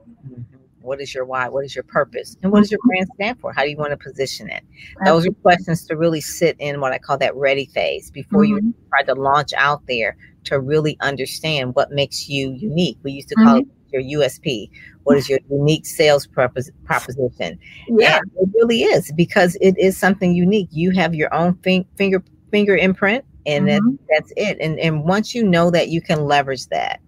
What 0.90 1.00
is 1.00 1.14
your 1.14 1.24
why? 1.24 1.48
What 1.50 1.66
is 1.66 1.76
your 1.76 1.84
purpose? 1.84 2.36
And 2.42 2.52
what 2.52 2.62
does 2.62 2.72
your 2.72 2.80
brand 2.84 3.08
stand 3.14 3.40
for? 3.40 3.54
How 3.54 3.62
do 3.62 3.70
you 3.70 3.78
want 3.78 3.92
to 3.92 3.98
position 3.98 4.50
it? 4.50 4.64
Those 5.06 5.28
are 5.28 5.32
questions 5.44 5.86
to 5.86 5.96
really 5.96 6.20
sit 6.20 6.56
in 6.58 6.82
what 6.82 6.94
I 6.94 6.98
call 6.98 7.16
that 7.20 7.36
ready 7.36 7.68
phase 7.68 8.10
before 8.10 8.42
mm-hmm. 8.42 8.66
you 8.66 8.74
try 8.90 9.04
to 9.04 9.14
launch 9.14 9.54
out 9.54 9.84
there 9.88 10.18
to 10.46 10.60
really 10.60 10.98
understand 11.00 11.76
what 11.76 11.92
makes 11.92 12.28
you 12.28 12.54
unique. 12.54 12.98
We 13.04 13.12
used 13.12 13.28
to 13.28 13.36
call 13.36 13.62
mm-hmm. 13.62 13.70
it 13.70 13.76
your 13.94 14.22
USP? 14.22 14.72
What 15.04 15.18
is 15.18 15.30
your 15.30 15.40
unique 15.52 15.86
sales 15.86 16.26
propos- 16.26 16.72
proposition? 16.86 17.60
Yeah, 17.88 18.18
and 18.18 18.32
it 18.36 18.50
really 18.56 18.84
is 18.84 19.12
because 19.12 19.58
it 19.62 19.78
is 19.78 19.96
something 19.96 20.34
unique. 20.34 20.70
You 20.72 20.90
have 20.92 21.14
your 21.14 21.32
own 21.34 21.56
fin- 21.64 21.86
finger 21.98 22.24
finger 22.50 22.76
imprint, 22.76 23.24
and 23.46 23.68
mm-hmm. 23.68 23.96
that's 24.10 24.34
it. 24.36 24.58
And 24.60 24.80
and 24.80 25.04
once 25.04 25.36
you 25.36 25.44
know 25.44 25.70
that, 25.72 25.90
you 25.90 26.02
can 26.02 26.26
leverage 26.26 26.68
that. 26.68 27.00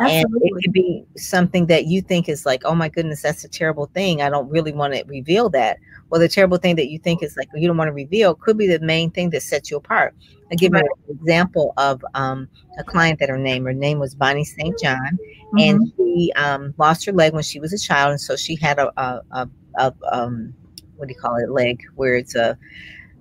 Absolutely. 0.00 0.48
And 0.48 0.58
it 0.58 0.62
could 0.62 0.72
be 0.72 1.04
something 1.16 1.66
that 1.66 1.86
you 1.86 2.00
think 2.00 2.28
is 2.28 2.46
like, 2.46 2.62
oh 2.64 2.74
my 2.74 2.88
goodness, 2.88 3.22
that's 3.22 3.44
a 3.44 3.48
terrible 3.48 3.86
thing. 3.86 4.22
I 4.22 4.30
don't 4.30 4.48
really 4.48 4.72
want 4.72 4.94
to 4.94 5.04
reveal 5.04 5.50
that. 5.50 5.78
Well, 6.08 6.20
the 6.20 6.28
terrible 6.28 6.56
thing 6.56 6.76
that 6.76 6.88
you 6.88 6.98
think 6.98 7.22
is 7.22 7.36
like 7.36 7.48
you 7.54 7.68
don't 7.68 7.76
want 7.76 7.88
to 7.88 7.92
reveal 7.92 8.34
could 8.34 8.56
be 8.56 8.66
the 8.66 8.80
main 8.80 9.10
thing 9.10 9.30
that 9.30 9.42
sets 9.42 9.70
you 9.70 9.76
apart. 9.76 10.14
I 10.50 10.56
give 10.56 10.72
right. 10.72 10.82
you 10.82 11.14
an 11.14 11.18
example 11.20 11.72
of 11.76 12.04
um, 12.14 12.48
a 12.78 12.84
client 12.84 13.20
that 13.20 13.28
her 13.28 13.38
name, 13.38 13.64
her 13.64 13.72
name 13.72 13.98
was 13.98 14.14
Bonnie 14.14 14.44
St. 14.44 14.76
John, 14.80 14.98
mm-hmm. 14.98 15.58
and 15.58 15.92
she 15.96 16.32
um, 16.34 16.74
lost 16.78 17.04
her 17.06 17.12
leg 17.12 17.34
when 17.34 17.44
she 17.44 17.60
was 17.60 17.72
a 17.72 17.78
child, 17.78 18.10
and 18.10 18.20
so 18.20 18.36
she 18.36 18.56
had 18.56 18.78
a, 18.78 18.90
a, 19.00 19.22
a, 19.30 19.48
a 19.78 19.94
um, 20.10 20.54
what 20.96 21.08
do 21.08 21.14
you 21.14 21.20
call 21.20 21.36
it, 21.36 21.50
leg 21.50 21.80
where 21.94 22.16
it's 22.16 22.34
a 22.34 22.58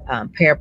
um, 0.08 0.30
pair. 0.30 0.60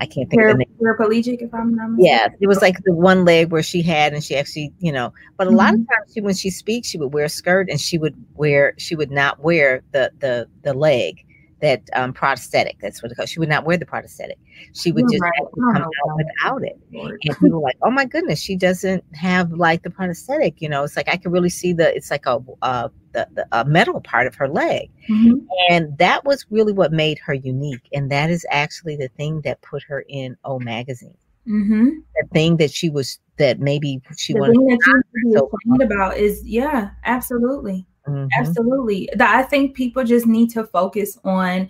I 0.00 0.06
can't 0.06 0.28
think 0.30 0.40
Para, 0.40 0.52
of 0.52 0.58
the 0.58 0.64
name. 0.64 0.76
Paraplegic, 0.80 1.42
if 1.42 1.54
I'm 1.54 1.74
not 1.74 1.90
mistaken. 1.90 2.04
Yeah, 2.04 2.28
it 2.40 2.46
was 2.46 2.62
like 2.62 2.82
the 2.84 2.92
one 2.92 3.24
leg 3.24 3.50
where 3.50 3.62
she 3.62 3.82
had, 3.82 4.12
and 4.12 4.22
she 4.22 4.36
actually, 4.36 4.72
you 4.78 4.92
know, 4.92 5.12
but 5.36 5.46
a 5.46 5.50
mm-hmm. 5.50 5.58
lot 5.58 5.74
of 5.74 5.80
mm-hmm. 5.80 5.92
times 5.92 6.12
she, 6.14 6.20
when 6.20 6.34
she 6.34 6.50
speaks, 6.50 6.88
she 6.88 6.98
would 6.98 7.12
wear 7.12 7.24
a 7.24 7.28
skirt, 7.28 7.68
and 7.70 7.80
she 7.80 7.98
would 7.98 8.14
wear, 8.34 8.74
she 8.78 8.94
would 8.94 9.10
not 9.10 9.40
wear 9.40 9.82
the 9.92 10.10
the 10.20 10.48
the 10.62 10.74
leg 10.74 11.25
that 11.60 11.82
um, 11.94 12.12
prosthetic. 12.12 12.78
That's 12.80 13.02
what 13.02 13.10
it 13.10 13.14
called. 13.14 13.28
She 13.28 13.40
would 13.40 13.48
not 13.48 13.64
wear 13.64 13.76
the 13.76 13.86
prosthetic. 13.86 14.38
She 14.74 14.92
would 14.92 15.06
just 15.10 15.22
right. 15.22 15.32
come 15.72 15.76
out 15.76 15.92
without 16.16 16.64
it. 16.64 16.78
Lord. 16.92 17.20
And 17.24 17.38
people 17.38 17.50
were 17.50 17.60
like, 17.60 17.78
"Oh 17.82 17.90
my 17.90 18.04
goodness, 18.04 18.40
she 18.40 18.56
doesn't 18.56 19.04
have 19.14 19.52
like 19.52 19.82
the 19.82 19.90
prosthetic." 19.90 20.60
You 20.60 20.68
know, 20.68 20.84
it's 20.84 20.96
like 20.96 21.08
I 21.08 21.16
can 21.16 21.32
really 21.32 21.48
see 21.48 21.72
the. 21.72 21.94
It's 21.94 22.10
like 22.10 22.26
a 22.26 22.38
uh, 22.62 22.88
the, 23.12 23.28
the 23.32 23.46
a 23.52 23.64
metal 23.64 24.00
part 24.00 24.26
of 24.26 24.34
her 24.34 24.48
leg, 24.48 24.90
mm-hmm. 25.08 25.38
and 25.70 25.96
that 25.98 26.24
was 26.24 26.44
really 26.50 26.72
what 26.72 26.92
made 26.92 27.18
her 27.20 27.34
unique. 27.34 27.88
And 27.92 28.10
that 28.10 28.30
is 28.30 28.44
actually 28.50 28.96
the 28.96 29.08
thing 29.16 29.40
that 29.42 29.62
put 29.62 29.82
her 29.84 30.04
in 30.08 30.36
O 30.44 30.58
magazine. 30.58 31.16
Mm-hmm. 31.48 31.90
The 32.16 32.28
thing 32.32 32.56
that 32.56 32.72
she 32.72 32.90
was 32.90 33.18
that 33.38 33.60
maybe 33.60 34.00
she 34.16 34.32
the 34.32 34.40
wanted. 34.40 34.56
Thing 34.56 34.66
that 34.66 35.04
you 35.14 35.32
so 35.36 35.84
about 35.84 36.16
is 36.16 36.42
yeah, 36.44 36.90
absolutely. 37.04 37.86
Mm-hmm. 38.08 38.28
Absolutely. 38.38 39.08
I 39.20 39.42
think 39.42 39.74
people 39.74 40.04
just 40.04 40.26
need 40.26 40.50
to 40.50 40.64
focus 40.64 41.18
on, 41.24 41.68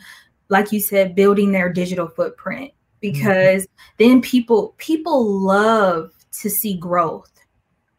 like 0.49 0.72
you 0.72 0.81
said, 0.81 1.14
building 1.14 1.53
their 1.53 1.72
digital 1.72 2.09
footprint 2.09 2.70
mm-hmm. 2.70 2.99
because 3.01 3.62
mm-hmm. 3.62 3.94
then 3.99 4.22
people 4.22 4.75
people 4.79 5.40
love 5.40 6.12
to 6.40 6.51
see 6.51 6.77
growth. 6.77 7.33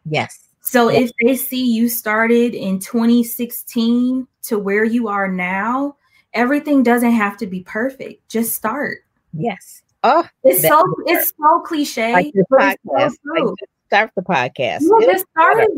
Yes. 0.04 0.48
So 0.60 0.90
yes. 0.90 1.10
if 1.10 1.12
they 1.22 1.36
see 1.36 1.64
you 1.72 1.88
started 1.88 2.54
in 2.54 2.78
2016 2.78 4.26
to 4.42 4.58
where 4.58 4.84
you 4.84 5.08
are 5.08 5.28
now, 5.28 5.96
everything 6.34 6.82
doesn't 6.82 7.12
have 7.12 7.36
to 7.38 7.46
be 7.46 7.62
perfect. 7.62 8.28
Just 8.28 8.54
start. 8.54 8.98
Yes. 9.32 9.82
Oh, 10.04 10.26
it's 10.44 10.62
so 10.62 10.84
it's 11.06 11.32
so 11.40 11.60
cliche. 11.60 12.12
Like 12.12 12.34
but 12.50 12.78
it's 12.84 13.14
so 13.14 13.18
true. 13.24 13.48
Like 13.48 13.70
start 13.88 14.10
the 14.14 14.22
podcast. 14.22 14.82
You 14.82 15.00
just 15.02 15.24
started. 15.30 15.68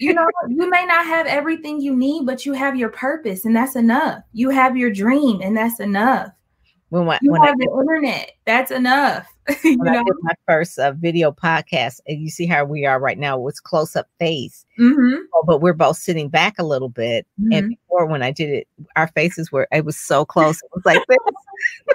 You 0.00 0.12
know, 0.12 0.26
you 0.48 0.68
may 0.68 0.84
not 0.86 1.06
have 1.06 1.26
everything 1.26 1.80
you 1.80 1.94
need, 1.94 2.26
but 2.26 2.44
you 2.44 2.52
have 2.52 2.76
your 2.76 2.88
purpose, 2.88 3.44
and 3.44 3.54
that's 3.54 3.76
enough. 3.76 4.22
You 4.32 4.50
have 4.50 4.76
your 4.76 4.90
dream, 4.90 5.40
and 5.40 5.56
that's 5.56 5.78
enough. 5.78 6.30
When, 6.88 7.06
my, 7.06 7.20
you 7.22 7.30
when 7.30 7.42
have 7.42 7.54
I, 7.54 7.58
the 7.58 7.70
internet, 7.80 8.32
that's 8.46 8.72
enough. 8.72 9.32
you 9.64 9.78
when 9.78 9.92
know? 9.92 10.04
My 10.22 10.34
first 10.48 10.78
uh, 10.80 10.92
video 10.92 11.30
podcast, 11.30 12.00
and 12.08 12.20
you 12.20 12.28
see 12.28 12.46
how 12.46 12.64
we 12.64 12.84
are 12.84 12.98
right 12.98 13.18
now, 13.18 13.38
with 13.38 13.62
close 13.62 13.94
up 13.94 14.08
face, 14.18 14.66
mm-hmm. 14.78 15.22
oh, 15.34 15.44
but 15.46 15.60
we're 15.60 15.72
both 15.72 15.98
sitting 15.98 16.28
back 16.28 16.58
a 16.58 16.64
little 16.64 16.88
bit. 16.88 17.26
Mm-hmm. 17.40 17.52
And 17.52 17.68
before, 17.68 18.06
when 18.06 18.24
I 18.24 18.32
did 18.32 18.50
it, 18.50 18.68
our 18.96 19.06
faces 19.08 19.52
were 19.52 19.68
it 19.70 19.84
was 19.84 19.96
so 19.96 20.24
close. 20.24 20.56
It 20.56 20.70
was 20.74 20.84
like 20.84 21.02
this. 21.06 21.18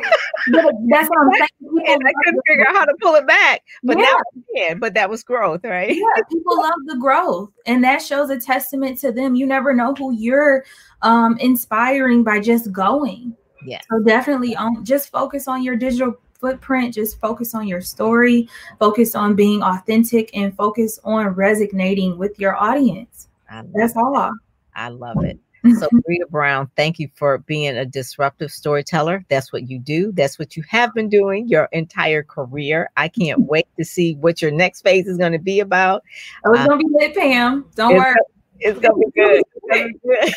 that's 0.89 1.09
what 1.09 1.19
I'm 1.19 1.33
saying. 1.33 1.47
and 1.87 2.01
I 2.07 2.13
couldn't 2.23 2.41
figure 2.47 2.67
out 2.67 2.75
how 2.75 2.85
to 2.85 2.95
pull 3.01 3.15
it 3.15 3.27
back, 3.27 3.61
but 3.83 3.97
yeah. 3.97 4.05
now 4.05 4.41
can. 4.55 4.79
But 4.79 4.93
that 4.93 5.09
was 5.09 5.23
growth, 5.23 5.63
right? 5.63 5.95
Yeah, 5.95 6.23
people 6.29 6.57
love 6.57 6.73
the 6.85 6.97
growth, 6.97 7.51
and 7.65 7.83
that 7.83 8.01
shows 8.01 8.29
a 8.29 8.39
testament 8.39 8.99
to 8.99 9.11
them. 9.11 9.35
You 9.35 9.45
never 9.45 9.73
know 9.73 9.93
who 9.93 10.13
you're 10.13 10.65
um, 11.01 11.37
inspiring 11.39 12.23
by 12.23 12.39
just 12.39 12.71
going. 12.71 13.35
Yeah. 13.65 13.81
So 13.89 13.99
definitely, 13.99 14.55
um, 14.55 14.83
just 14.83 15.09
focus 15.09 15.47
on 15.47 15.63
your 15.63 15.75
digital 15.75 16.15
footprint. 16.39 16.93
Just 16.93 17.19
focus 17.19 17.55
on 17.55 17.67
your 17.67 17.81
story. 17.81 18.47
Focus 18.79 19.15
on 19.15 19.35
being 19.35 19.63
authentic, 19.63 20.29
and 20.35 20.55
focus 20.55 20.99
on 21.03 21.27
resonating 21.27 22.17
with 22.17 22.39
your 22.39 22.55
audience. 22.55 23.27
That's 23.73 23.95
all. 23.95 24.31
I 24.75 24.89
love 24.89 25.23
it. 25.23 25.39
So, 25.73 25.87
Bria 26.05 26.25
Brown, 26.29 26.69
thank 26.75 26.99
you 26.99 27.09
for 27.15 27.39
being 27.39 27.75
a 27.75 27.85
disruptive 27.85 28.51
storyteller. 28.51 29.25
That's 29.29 29.51
what 29.51 29.69
you 29.69 29.79
do. 29.79 30.11
That's 30.11 30.37
what 30.37 30.55
you 30.55 30.63
have 30.69 30.93
been 30.93 31.09
doing 31.09 31.47
your 31.47 31.69
entire 31.71 32.23
career. 32.23 32.89
I 32.97 33.07
can't 33.07 33.41
wait 33.41 33.67
to 33.77 33.85
see 33.85 34.15
what 34.15 34.41
your 34.41 34.51
next 34.51 34.81
phase 34.81 35.07
is 35.07 35.17
going 35.17 35.31
to 35.31 35.39
be 35.39 35.59
about. 35.59 36.03
Oh, 36.45 36.51
it's 36.51 36.61
uh, 36.61 36.67
going 36.67 36.79
to 36.79 36.85
be 36.85 36.93
lit, 36.93 37.15
Pam. 37.15 37.65
Don't 37.75 37.95
worry. 37.95 38.15
It's 38.59 38.79
going 38.79 39.01
to 39.01 39.11
be 39.11 39.91
good. 40.11 40.35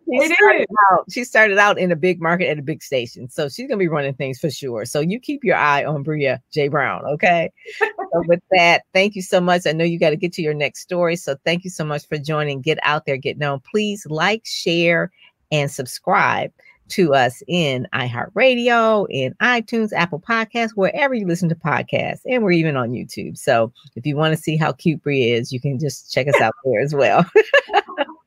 It's 0.07 0.39
gonna 0.39 0.59
be 0.59 0.59
good. 0.59 0.63
she 0.63 0.63
started 0.63 0.67
out 0.91 1.05
she 1.09 1.23
started 1.23 1.57
out 1.57 1.79
in 1.79 1.91
a 1.91 1.95
big 1.95 2.21
market 2.21 2.49
at 2.49 2.59
a 2.59 2.61
big 2.61 2.83
station 2.83 3.29
so 3.29 3.49
she's 3.49 3.67
gonna 3.67 3.77
be 3.77 3.87
running 3.87 4.13
things 4.13 4.39
for 4.39 4.49
sure 4.49 4.85
so 4.85 4.99
you 4.99 5.19
keep 5.19 5.43
your 5.43 5.55
eye 5.55 5.83
on 5.83 6.03
bria 6.03 6.41
j 6.51 6.67
brown 6.67 7.05
okay 7.05 7.51
so 7.79 7.87
with 8.27 8.41
that 8.51 8.83
thank 8.93 9.15
you 9.15 9.21
so 9.21 9.39
much 9.39 9.61
i 9.65 9.71
know 9.71 9.85
you 9.85 9.99
got 9.99 10.11
to 10.11 10.15
get 10.15 10.33
to 10.33 10.41
your 10.41 10.53
next 10.53 10.81
story 10.81 11.15
so 11.15 11.35
thank 11.45 11.63
you 11.63 11.69
so 11.69 11.85
much 11.85 12.07
for 12.07 12.17
joining 12.17 12.61
get 12.61 12.77
out 12.83 13.05
there 13.05 13.17
get 13.17 13.37
known 13.37 13.59
please 13.71 14.05
like 14.07 14.41
share 14.45 15.11
and 15.51 15.71
subscribe 15.71 16.51
to 16.89 17.13
us 17.13 17.41
in 17.47 17.87
iHeartRadio, 17.93 19.07
in 19.09 19.33
iTunes, 19.41 19.93
Apple 19.93 20.19
Podcasts, 20.19 20.71
wherever 20.75 21.13
you 21.13 21.25
listen 21.25 21.49
to 21.49 21.55
podcasts, 21.55 22.21
and 22.25 22.43
we're 22.43 22.51
even 22.51 22.75
on 22.77 22.91
YouTube. 22.91 23.37
So 23.37 23.71
if 23.95 24.05
you 24.05 24.15
want 24.15 24.35
to 24.35 24.41
see 24.41 24.57
how 24.57 24.73
cute 24.73 25.01
Brie 25.01 25.31
is, 25.31 25.51
you 25.51 25.59
can 25.59 25.79
just 25.79 26.11
check 26.11 26.27
us 26.27 26.39
out 26.39 26.53
there 26.65 26.81
as 26.81 26.93
well. 26.93 27.25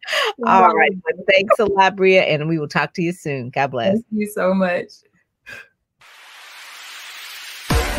All 0.46 0.74
right. 0.74 0.92
Well, 0.92 1.24
thanks 1.30 1.58
a 1.58 1.64
lot, 1.64 1.96
Bria, 1.96 2.22
and 2.22 2.48
we 2.48 2.58
will 2.58 2.68
talk 2.68 2.94
to 2.94 3.02
you 3.02 3.12
soon. 3.12 3.50
God 3.50 3.72
bless. 3.72 3.94
Thank 3.94 4.06
you 4.10 4.30
so 4.32 4.54
much. 4.54 4.84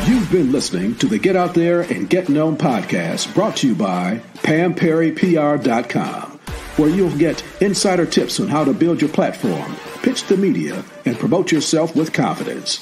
You've 0.05 0.31
been 0.31 0.53
listening 0.53 0.95
to 0.99 1.07
the 1.07 1.19
Get 1.19 1.35
Out 1.35 1.53
There 1.53 1.81
and 1.81 2.09
Get 2.09 2.29
Known 2.29 2.55
podcast 2.55 3.33
brought 3.33 3.57
to 3.57 3.67
you 3.67 3.75
by 3.75 4.21
PamPerryPR.com, 4.35 6.39
where 6.77 6.89
you'll 6.89 7.17
get 7.17 7.43
insider 7.61 8.05
tips 8.05 8.39
on 8.39 8.47
how 8.47 8.63
to 8.63 8.73
build 8.73 9.01
your 9.01 9.09
platform, 9.09 9.75
pitch 10.03 10.23
the 10.27 10.37
media, 10.37 10.85
and 11.05 11.19
promote 11.19 11.51
yourself 11.51 11.93
with 11.93 12.13
confidence. 12.13 12.81